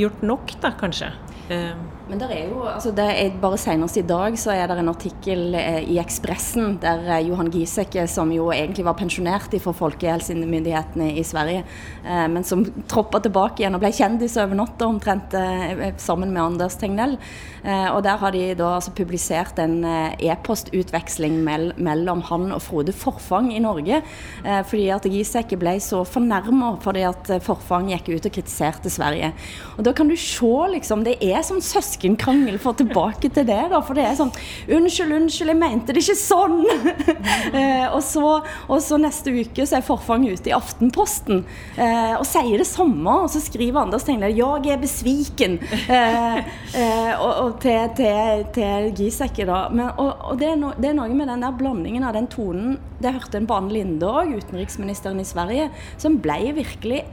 gjort 0.01 0.23
nok, 0.25 0.53
da 0.65 0.73
kanskje. 0.81 1.13
Eh. 1.51 1.99
Men 2.09 2.21
der 2.23 2.31
er 2.33 2.47
jo, 2.49 2.63
altså 2.65 2.89
det 2.97 3.05
er 3.05 3.35
bare 3.41 3.59
Senest 3.61 3.99
i 4.01 4.05
dag 4.07 4.37
så 4.41 4.55
er 4.55 4.71
det 4.71 4.79
en 4.81 4.89
artikkel 4.89 5.53
eh, 5.59 5.83
i 5.93 5.99
Ekspressen 6.01 6.79
der 6.81 7.03
eh, 7.05 7.27
Johan 7.27 7.51
Giesecke, 7.53 8.07
som 8.09 8.31
jo 8.33 8.47
egentlig 8.55 8.87
var 8.87 8.97
pensjonert 8.97 9.53
fra 9.61 9.75
folkehelsemyndighetene 9.77 11.11
i 11.21 11.25
Sverige, 11.27 11.67
eh, 12.07 12.25
men 12.33 12.47
som 12.49 12.65
troppa 12.89 13.21
tilbake 13.25 13.61
igjen 13.61 13.77
og 13.77 13.85
ble 13.85 13.93
kjendis 13.93 14.39
over 14.41 14.57
natta 14.57 14.89
omtrent 14.89 15.37
sammen 16.01 16.33
med 16.33 16.41
Anders 16.43 16.79
Tegnell. 16.81 17.17
Og 17.93 17.99
Der 18.07 18.17
har 18.21 18.33
de 18.33 18.55
da 18.57 18.69
altså 18.77 18.93
publisert 18.97 19.59
en 19.61 19.83
e-postutveksling 19.85 21.37
mellom 21.45 22.23
han 22.31 22.47
og 22.55 22.63
Frode 22.65 22.95
Forfang 22.97 23.51
i 23.53 23.61
Norge. 23.61 24.01
Fordi 24.71 24.87
at 24.95 25.09
Giesecke 25.11 25.59
ble 25.61 25.75
så 25.83 26.05
fornærma 26.09 26.71
fordi 26.83 27.05
at 27.09 27.33
Forfang 27.45 27.91
gikk 27.93 28.13
ut 28.15 28.31
og 28.31 28.37
kritiserte 28.39 28.93
Sverige. 28.93 29.33
Og 29.77 29.85
Da 29.85 29.93
kan 29.93 30.09
du 30.09 30.17
se 30.17 30.55
liksom, 30.73 31.05
det 31.05 31.19
er 31.21 31.38
som 31.47 31.59
sånn 31.59 31.83
søskenkrangel 31.83 32.59
for 32.63 32.77
tilbake 32.79 33.31
til 33.33 33.47
det. 33.49 33.61
da, 33.73 33.81
For 33.85 33.99
det 33.99 34.07
er 34.07 34.17
sånn 34.19 34.33
Unnskyld, 34.69 35.15
unnskyld, 35.17 35.53
jeg 35.53 35.59
mente 35.59 35.95
det 35.95 36.03
ikke 36.03 36.17
sånn! 36.19 36.63
eh, 37.59 37.87
og, 37.87 38.01
så, 38.05 38.39
og, 38.67 38.79
så, 38.85 38.99
neste 39.01 39.33
uke 39.35 39.67
så 39.67 39.79
er 39.79 39.87
Forfang 39.87 40.27
ute 40.29 40.51
i 40.51 40.57
Aftenposten 40.57 41.43
eh, 41.77 42.15
og 42.17 42.27
sier 42.29 42.61
det 42.61 42.69
samme. 42.69 43.19
Og 43.25 43.31
så 43.33 43.43
skriver 43.43 43.83
Anders 43.83 44.07
Tegnell 44.09 44.37
'Jeg 44.37 44.73
er 44.75 44.83
besviken' 44.83 45.59
eh, 45.89 46.41
eh, 46.75 47.13
og, 47.19 47.33
og 47.45 47.61
til, 47.65 47.93
til, 47.99 48.45
til 48.55 48.91
Gisekke, 48.99 49.47
da. 49.49 49.63
Men, 49.73 49.93
og, 49.97 50.33
og 50.33 50.41
det, 50.41 50.53
er 50.53 50.59
no, 50.61 50.73
det, 50.77 50.93
er 50.93 50.99
noe 50.99 51.15
med 51.15 51.31
den 51.31 51.45
der 51.45 51.57
blandingen 51.59 52.07
av 52.07 52.17
den 52.17 52.29
tonen 52.31 52.77
Det 52.99 53.15
hørte 53.15 53.39
en 53.39 53.47
på 53.47 53.57
Anne 53.57 53.73
Linde 53.73 54.09
òg, 54.09 54.35
utenriksministeren 54.41 55.21
i 55.23 55.27
Sverige, 55.27 55.71
som 56.01 56.19
ble 56.23 56.53
virkelig 56.57 57.05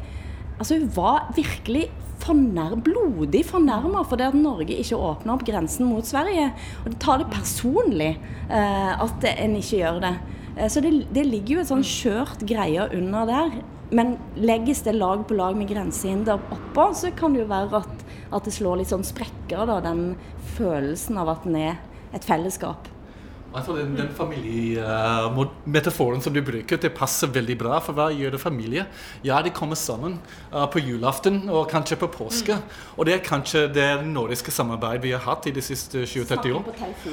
Altså, 0.56 0.78
hun 0.80 0.92
var 0.96 1.34
virkelig 1.36 1.90
fornær, 2.26 2.76
blodig 2.86 3.44
fornærma 3.48 4.04
fordi 4.08 4.28
at 4.28 4.38
Norge 4.38 4.78
ikke 4.82 5.00
åpner 5.00 5.36
opp 5.36 5.46
grensen 5.48 5.90
mot 5.90 6.08
Sverige. 6.08 6.50
Og 6.84 6.92
det 6.94 7.00
tar 7.04 7.22
det 7.22 7.30
personlig 7.34 8.16
eh, 8.50 8.92
at 8.94 9.30
en 9.36 9.56
ikke 9.60 9.82
gjør 9.84 10.02
det. 10.04 10.16
Eh, 10.56 10.70
så 10.72 10.84
det, 10.84 10.94
det, 11.16 11.26
ligger 11.30 11.58
jo 11.58 11.64
et 11.64 11.72
sånn 11.72 11.86
skjørt 11.86 12.46
greie 12.48 12.90
under 12.98 13.30
der. 13.30 13.60
Men 13.96 14.16
legges 14.42 14.82
det 14.86 14.96
lag 14.98 15.28
på 15.28 15.38
lag 15.38 15.58
med 15.58 15.70
grensehinder 15.70 16.42
oppå, 16.42 16.90
så 16.98 17.14
kan 17.16 17.36
det 17.36 17.44
jo 17.44 17.52
være 17.52 17.84
at, 17.84 18.06
at 18.34 18.48
det 18.48 18.56
slår 18.56 18.82
litt 18.82 18.90
sånn 18.90 19.06
sprekker, 19.06 19.68
da, 19.70 19.78
den 19.86 20.16
følelsen 20.56 21.22
av 21.22 21.36
at 21.36 21.46
en 21.46 21.60
er 21.62 21.80
et 22.16 22.26
fellesskap. 22.26 22.90
Altså 23.56 23.72
Den, 23.78 23.94
den 23.96 24.10
familiemetaforen 24.16 26.18
uh, 26.20 26.24
som 26.24 26.34
du 26.36 26.42
bruker, 26.44 26.78
det 26.82 26.90
passer 26.98 27.28
veldig 27.32 27.58
bra. 27.60 27.80
For 27.84 27.94
hva 27.96 28.10
gjør 28.12 28.32
det 28.36 28.42
familie? 28.42 28.86
Ja, 29.24 29.42
de 29.46 29.50
kommer 29.56 29.76
sammen 29.80 30.20
uh, 30.52 30.66
på 30.72 30.80
julaften 30.84 31.50
og 31.50 31.70
kanskje 31.72 31.96
på 32.02 32.08
påske. 32.12 32.56
Mm. 32.60 32.64
Og 32.98 33.06
det 33.08 33.14
er 33.16 33.22
kanskje 33.24 33.68
det 33.72 34.06
nordiske 34.10 34.52
samarbeidet 34.52 35.04
vi 35.06 35.12
har 35.16 35.24
hatt 35.24 35.48
i 35.48 35.52
de 35.56 35.62
siste 35.64 35.98
20-30 36.04 36.52
år. 36.58 36.64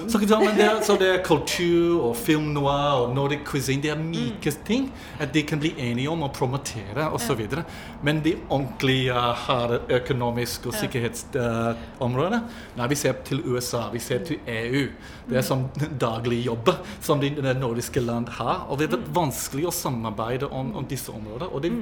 Så, 0.09 0.19
det 0.19 0.31
er, 0.67 0.83
så 0.89 0.97
det 0.99 1.09
er 1.13 1.23
kultur 1.27 2.03
og 2.09 2.17
film 2.19 2.47
noir 2.57 2.93
og 3.05 3.15
nordic 3.15 3.43
cuisine. 3.47 3.83
Det 3.83 3.91
er 3.95 3.99
myke 4.03 4.51
mm. 4.51 4.57
ting 4.67 4.93
at 5.23 5.35
de 5.35 5.43
kan 5.47 5.59
bli 5.63 5.71
enige 5.79 6.11
om 6.11 6.23
å 6.27 6.33
promotere 6.35 7.07
osv. 7.15 7.41
Men 8.03 8.23
de 8.25 8.35
ordentlige 8.49 9.15
uh, 9.15 9.35
harde 9.47 9.79
økonomiske 9.95 10.69
og 10.73 10.75
sikkerhetsområdene 10.81 12.41
uh, 12.43 12.47
Nei, 12.73 12.87
vi 12.89 12.97
ser 12.97 13.13
til 13.27 13.43
USA, 13.47 13.91
vi 13.93 14.01
ser 14.03 14.25
til 14.27 14.39
EU. 14.49 14.87
Det 15.29 15.37
er 15.39 15.45
som 15.47 15.67
daglig 16.07 16.32
daglig 16.33 16.47
jobb 16.47 16.71
som 17.01 17.21
de, 17.21 17.31
de 17.31 17.55
nordiske 17.55 18.01
land 18.01 18.29
har. 18.39 18.67
Og 18.71 18.79
det 18.79 18.91
er 18.91 19.05
vanskelig 19.13 19.69
å 19.69 19.75
samarbeide 19.75 20.49
om, 20.49 20.75
om 20.77 20.87
disse 20.89 21.13
områdene. 21.13 21.51
Og 21.53 21.63
det, 21.63 21.73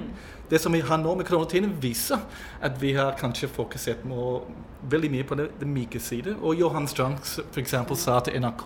det, 0.50 0.60
som 0.60 0.72
vi 0.72 0.80
har 0.80 0.98
nå 0.98 1.14
med 1.14 1.26
koronatiden, 1.26 1.76
viser 1.80 2.20
at 2.60 2.78
vi 2.80 2.94
har 2.96 3.16
kanskje 3.18 3.50
fokusert 3.50 4.04
må, 4.04 4.42
veldig 4.90 5.10
mye 5.12 5.26
på 5.26 5.36
det, 5.38 5.48
det 5.60 5.68
myke 5.68 6.00
side. 6.02 6.34
Og 6.40 6.58
Johan 6.58 6.88
Strand 6.88 7.20
f.eks. 7.52 7.74
sa 8.00 8.18
til 8.24 8.38
NRK 8.40 8.64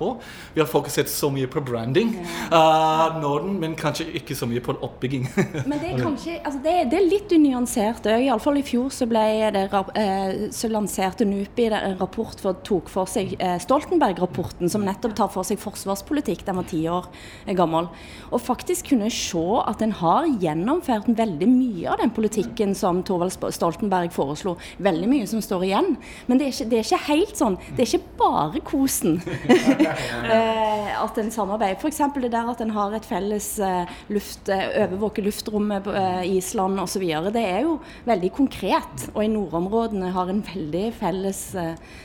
vi 0.54 0.62
har 0.62 0.68
fokusert 0.70 1.10
så 1.10 1.30
mye 1.32 1.48
på 1.50 1.62
branding 1.64 2.14
uh, 2.52 3.18
Norden, 3.20 3.56
men 3.60 3.74
kanskje 3.78 4.06
ikke 4.20 4.36
så 4.36 4.46
mye 4.50 4.62
på 4.64 4.76
oppbygging. 4.84 5.26
men 5.70 5.78
det 5.80 5.92
er 5.92 6.02
kanskje 6.02 6.38
altså 6.40 6.60
det, 6.64 6.74
det 6.92 7.00
er 7.00 7.08
litt 7.08 7.34
unyansert 7.34 8.06
òg. 8.10 8.26
Iallfall 8.26 8.60
i 8.60 8.64
fjor 8.66 8.90
så, 8.94 9.08
ble 9.10 9.24
det, 9.54 9.64
eh, 10.00 10.46
så 10.54 10.70
lanserte 10.70 11.26
NUPI 11.28 11.68
en 11.74 11.98
rapport 12.00 12.38
for 12.40 12.60
tok 12.66 12.90
for 12.92 13.10
seg 13.10 13.34
eh, 13.38 13.56
Stoltenberg-rapporten, 13.62 14.70
som 14.70 14.84
nettopp 14.86 15.16
tar 15.18 15.32
for 15.32 15.46
seg 15.46 15.60
forsvarspolitikk. 15.62 16.44
Den 16.46 16.60
var 16.60 16.68
ti 16.70 16.82
år 16.90 17.08
gammel. 17.56 17.88
Og 18.30 18.42
faktisk 18.42 18.92
kunne 18.92 19.10
se 19.14 19.44
at 19.64 19.82
en 19.84 19.94
har 20.00 20.28
gjennomført 20.42 21.08
veldig 21.18 21.48
mye 21.50 21.90
av 21.92 22.00
den 22.02 22.12
politikken 22.14 22.74
som 22.78 23.02
Thorvald 23.06 23.34
Stoltenberg 23.54 24.12
foreslo. 24.14 24.56
Veldig 24.84 25.10
mye 25.10 25.28
som 25.30 25.42
står 25.44 25.66
igjen. 25.68 25.94
Men 26.28 26.40
det 26.40 26.46
er 26.46 26.54
ikke, 26.54 26.68
det 26.70 26.78
er 26.78 26.86
ikke 26.88 27.08
helt 27.08 27.40
sånn. 27.40 27.58
Det 27.74 27.84
er 27.84 27.90
ikke 27.90 28.18
bare 28.20 28.62
kosen 28.66 29.18
eh, 30.34 30.92
at 30.98 31.20
en 31.20 31.32
samarbeider. 31.34 31.80
F.eks. 31.80 32.02
det 32.20 32.32
der 32.34 32.52
at 32.54 32.62
en 32.64 32.74
har 32.76 32.96
et 32.96 33.08
felles 33.08 33.50
eh, 33.62 33.98
luft, 34.14 34.48
overvåke 34.52 35.24
luftrommet 35.24 35.84
på 35.86 35.94
Island 36.30 36.80
osv. 36.82 37.04
Det 37.34 37.44
er 37.44 37.64
jo 37.66 37.78
veldig 38.08 38.32
konkret. 38.36 39.08
Og 39.14 39.22
i 39.24 39.30
nordområdene 39.32 40.14
har 40.14 40.30
en 40.30 40.42
veldig 40.44 40.88
felles 40.98 41.44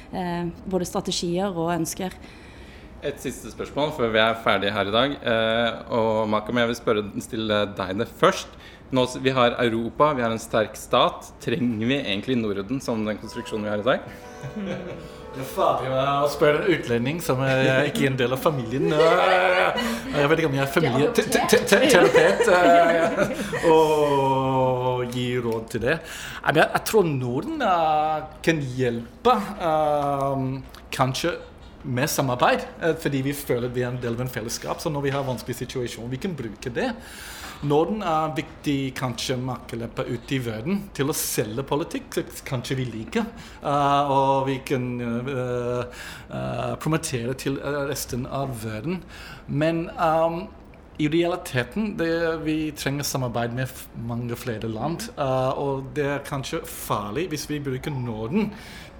både 0.09 0.87
strategier 0.87 1.53
og 1.53 1.73
ønsker. 1.75 2.15
Et 2.99 3.15
siste 3.23 3.47
spørsmål 3.53 3.93
før 3.95 4.09
vi 4.11 4.19
er 4.19 4.39
ferdige 4.43 4.73
her 4.75 4.89
i 4.89 4.91
dag. 4.91 5.13
Eh, 5.31 5.91
og 5.95 6.27
Makam, 6.27 6.57
jeg 6.59 6.67
vil 6.67 6.75
spørre, 6.75 7.03
stille 7.23 7.59
deg 7.77 8.01
det 8.01 8.09
først. 8.19 8.57
Nå, 8.89 9.05
vi 9.21 9.29
har 9.29 9.51
Europa, 9.51 10.13
vi 10.13 10.21
har 10.25 10.31
en 10.33 10.39
sterk 10.41 10.77
stat. 10.77 11.33
Trenger 11.43 11.87
vi 11.87 11.99
egentlig 11.99 12.37
Norden 12.37 12.81
som 12.81 13.05
den 13.05 13.17
konstruksjonen 13.21 13.67
vi 13.67 13.69
har 13.69 13.83
i 13.83 13.87
dag? 13.93 13.99
Det 15.29 15.43
er 15.43 15.49
farlig 15.53 15.91
å 15.93 16.29
spørre 16.33 16.63
en 16.63 16.71
utlending 16.73 17.19
som 17.21 17.37
er 17.45 17.85
ikke 17.85 18.01
er 18.01 18.09
en 18.09 18.15
del 18.17 18.33
av 18.33 18.39
familien. 18.41 18.89
Jeg 20.17 20.31
vet 20.31 20.39
ikke 20.41 20.49
om 20.49 20.55
jeg 20.57 20.63
er 20.63 20.71
familieterapeut 20.73 22.49
og 23.75 25.13
gi 25.13 25.27
råd 25.45 25.67
til 25.69 25.85
det. 25.85 25.99
Jeg 26.49 26.81
tror 26.89 27.05
Norden 27.05 27.61
kan 28.41 28.63
hjelpe. 28.73 29.37
Kanskje 30.97 31.37
med 31.83 32.09
samarbeid, 32.09 32.65
eh, 32.81 32.95
fordi 32.99 33.21
vi 33.21 33.33
føler 33.33 33.69
vi 33.71 33.81
er 33.81 33.93
en 33.93 34.01
del 34.01 34.13
av 34.13 34.21
en 34.21 34.31
fellesskap. 34.31 34.81
Så 34.81 34.89
når 34.91 35.01
vi 35.01 35.13
har 35.13 35.23
vanskelig 35.23 35.55
situasjon, 35.61 36.09
vi 36.11 36.17
kan 36.17 36.35
bruke 36.35 36.69
det. 36.73 36.91
Norden 37.67 37.99
er 38.07 38.31
viktig 38.37 38.93
kanskje 38.95 39.35
makkelepper 39.43 40.07
ute 40.07 40.37
i 40.37 40.39
verden 40.43 40.77
til 40.95 41.11
å 41.11 41.15
selge 41.17 41.65
politikk, 41.67 42.15
kanskje 42.47 42.77
vi 42.79 42.85
liker. 42.87 43.25
Uh, 43.59 44.13
og 44.15 44.47
vi 44.47 44.59
kan 44.63 44.85
uh, 45.03 45.81
uh, 46.31 46.77
promotere 46.79 47.35
til 47.35 47.59
resten 47.89 48.23
av 48.31 48.53
verden. 48.63 49.01
Men 49.47 49.89
um, 49.99 50.45
i 50.99 51.09
realiteten 51.11 51.97
det, 51.99 52.13
vi 52.45 52.71
trenger 52.75 53.07
samarbeid 53.07 53.55
med 53.55 53.83
mange 54.07 54.35
flere 54.39 54.67
land. 54.67 55.05
og 55.15 55.93
det 55.95 56.05
er 56.11 56.25
kanskje 56.27 56.59
farlig 56.67 57.29
hvis 57.31 57.47
vi 57.47 57.61
bruker 57.63 57.95
Norden 57.95 58.49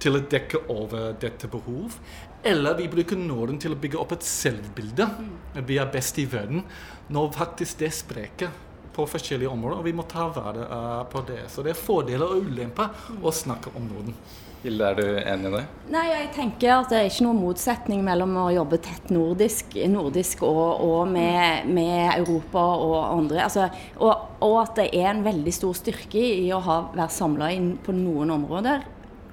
til 0.00 0.16
å 0.16 0.22
dekke 0.24 0.62
over 0.72 1.12
dette 1.20 1.48
behov. 1.52 1.98
Eller 2.40 2.78
vi 2.78 2.88
bruker 2.88 3.20
Norden 3.20 3.58
til 3.60 3.74
å 3.74 3.80
bygge 3.80 4.00
opp 4.00 4.14
et 4.16 4.24
selvbilde. 4.24 5.04
Mm. 5.12 5.60
Vi 5.68 5.76
er 5.76 5.92
best 5.92 6.16
i 6.22 6.24
verden. 6.24 6.64
Når 7.10 7.32
faktisk 7.34 7.80
det 7.82 7.90
spreker 7.94 8.52
på 8.94 9.06
forskjellige 9.06 9.50
områder, 9.50 9.80
og 9.80 9.86
vi 9.86 9.94
må 9.96 10.04
ta 10.08 10.28
vare 10.34 10.66
uh, 10.66 11.02
på 11.10 11.22
det. 11.28 11.44
Så 11.50 11.64
det 11.66 11.74
er 11.74 11.78
fordeler 11.78 12.26
og 12.26 12.46
ulemper 12.46 12.90
mm. 12.90 13.20
å 13.22 13.32
snakke 13.34 13.72
om 13.78 13.86
Norden. 13.90 14.16
Hilde, 14.60 14.90
er 14.90 14.98
du 14.98 15.04
enig 15.16 15.48
i 15.48 15.52
det? 15.54 15.62
Nei, 15.88 16.02
jeg 16.10 16.26
tenker 16.36 16.74
at 16.74 16.90
det 16.92 16.98
er 16.98 17.06
ikke 17.08 17.24
noen 17.24 17.38
motsetning 17.40 18.02
mellom 18.04 18.34
å 18.42 18.50
jobbe 18.52 18.76
tett 18.84 19.08
nordisk, 19.14 19.78
nordisk 19.88 20.42
og, 20.44 20.82
og 20.84 21.08
med, 21.08 21.70
med, 21.72 22.10
Europa 22.18 22.66
og 22.76 22.98
andre. 23.06 23.40
Altså, 23.46 23.70
og, 23.96 24.26
og, 24.44 24.58
at 24.60 24.76
det 24.82 24.90
er 25.00 25.14
en 25.14 25.24
veldig 25.24 25.54
stor 25.56 25.78
styrke 25.78 26.20
i 26.20 26.50
å 26.52 26.60
ha, 26.66 26.80
være 26.92 27.16
samla 27.16 27.54
på 27.86 27.96
noen 27.96 28.36
områder 28.36 28.84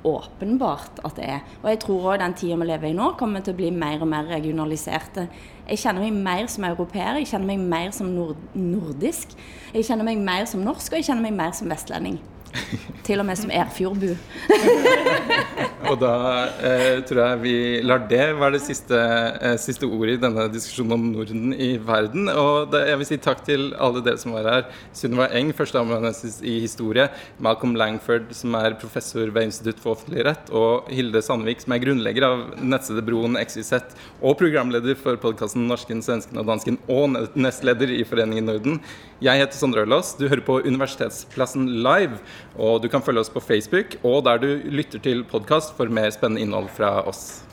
åpenbart 0.05 1.01
at 1.05 1.17
det 1.17 1.27
er. 1.37 1.43
Og 1.63 1.69
jeg 1.71 1.79
tror 1.83 2.07
òg 2.13 2.21
den 2.21 2.35
tida 2.37 2.57
vi 2.59 2.69
lever 2.69 2.91
i 2.91 2.95
nå, 2.97 3.11
kommer 3.19 3.43
til 3.43 3.55
å 3.55 3.59
bli 3.59 3.71
mer 3.73 4.01
og 4.03 4.11
mer 4.11 4.29
regionaliserte. 4.29 5.27
Jeg 5.67 5.81
kjenner 5.81 6.05
meg 6.05 6.21
mer 6.27 6.47
som 6.51 6.67
europeer, 6.69 7.21
jeg 7.21 7.31
kjenner 7.33 7.53
meg 7.53 7.67
mer 7.75 7.93
som 7.95 8.09
nord 8.13 8.39
nordisk. 8.53 9.35
Jeg 9.73 9.87
kjenner 9.87 10.07
meg 10.07 10.21
mer 10.23 10.47
som 10.49 10.63
norsk, 10.63 10.91
og 10.91 11.01
jeg 11.01 11.09
kjenner 11.09 11.27
meg 11.29 11.37
mer 11.37 11.55
som 11.57 11.71
vestlending. 11.71 12.21
Til 13.07 13.21
og 13.21 13.27
med 13.27 13.39
som 13.39 13.51
Erfjordbu. 13.53 14.09
og 15.89 15.95
da 16.01 16.13
eh, 16.67 16.97
tror 17.07 17.21
jeg 17.21 17.39
vi 17.39 17.55
lar 17.87 18.01
det 18.09 18.23
være 18.35 18.57
det 18.57 18.63
siste, 18.65 18.97
eh, 18.97 19.55
siste, 19.61 19.87
ordet 19.87 20.17
i 20.17 20.21
denne 20.25 20.47
diskusjonen 20.51 20.95
om 20.97 21.05
Norden 21.13 21.53
i 21.53 21.69
verden. 21.79 22.27
Og 22.33 22.71
det, 22.73 22.83
jeg 22.89 22.99
vil 22.99 23.09
si 23.09 23.19
takk 23.23 23.43
til 23.47 23.69
alle 23.79 24.03
dere 24.03 24.19
som 24.19 24.35
var 24.35 24.49
her. 24.51 24.65
Sunniva 24.97 25.29
Eng, 25.39 25.53
førsteamanuensis 25.55 26.41
i 26.43 26.57
historie. 26.63 27.07
Malcolm 27.43 27.77
Langford, 27.79 28.33
som 28.35 28.57
er 28.59 28.75
professor 28.81 29.31
ved 29.31 29.49
Institutt 29.49 29.79
for 29.83 29.95
offentlig 29.95 30.27
rett. 30.27 30.51
Og 30.51 30.91
Hilde 30.91 31.23
Sandvik, 31.23 31.63
som 31.63 31.75
er 31.75 31.83
grunnlegger 31.85 32.27
av 32.27 32.45
nettstedet 32.59 33.05
Broen 33.07 33.39
XYZ. 33.39 33.95
Og 34.19 34.35
programleder 34.41 34.99
for 34.99 35.19
podkasten 35.23 35.67
Norsken, 35.71 36.03
svensken 36.03 36.43
og 36.43 36.49
dansken. 36.51 36.81
Og 36.91 37.15
nestleder 37.39 37.95
i 37.95 38.03
Foreningen 38.07 38.51
Norden. 38.51 38.81
Jeg 39.23 39.39
heter 39.41 39.57
Sondre 39.57 39.87
Ølås. 39.87 40.11
Du 40.19 40.27
hører 40.27 40.43
på 40.45 40.59
Universitetsplassen 40.67 41.69
live. 41.85 42.19
Og 42.57 42.81
du 42.83 42.89
kan 42.91 43.03
følge 43.05 43.25
oss 43.25 43.33
på 43.33 43.43
Facebook 43.43 43.99
og 44.03 44.23
der 44.27 44.41
du 44.41 44.49
lytter 44.71 45.03
til 45.03 45.25
podkast 45.29 45.75
for 45.77 45.89
mer 45.89 46.09
spennende 46.15 46.45
innhold 46.45 46.71
fra 46.77 46.99
oss. 47.07 47.43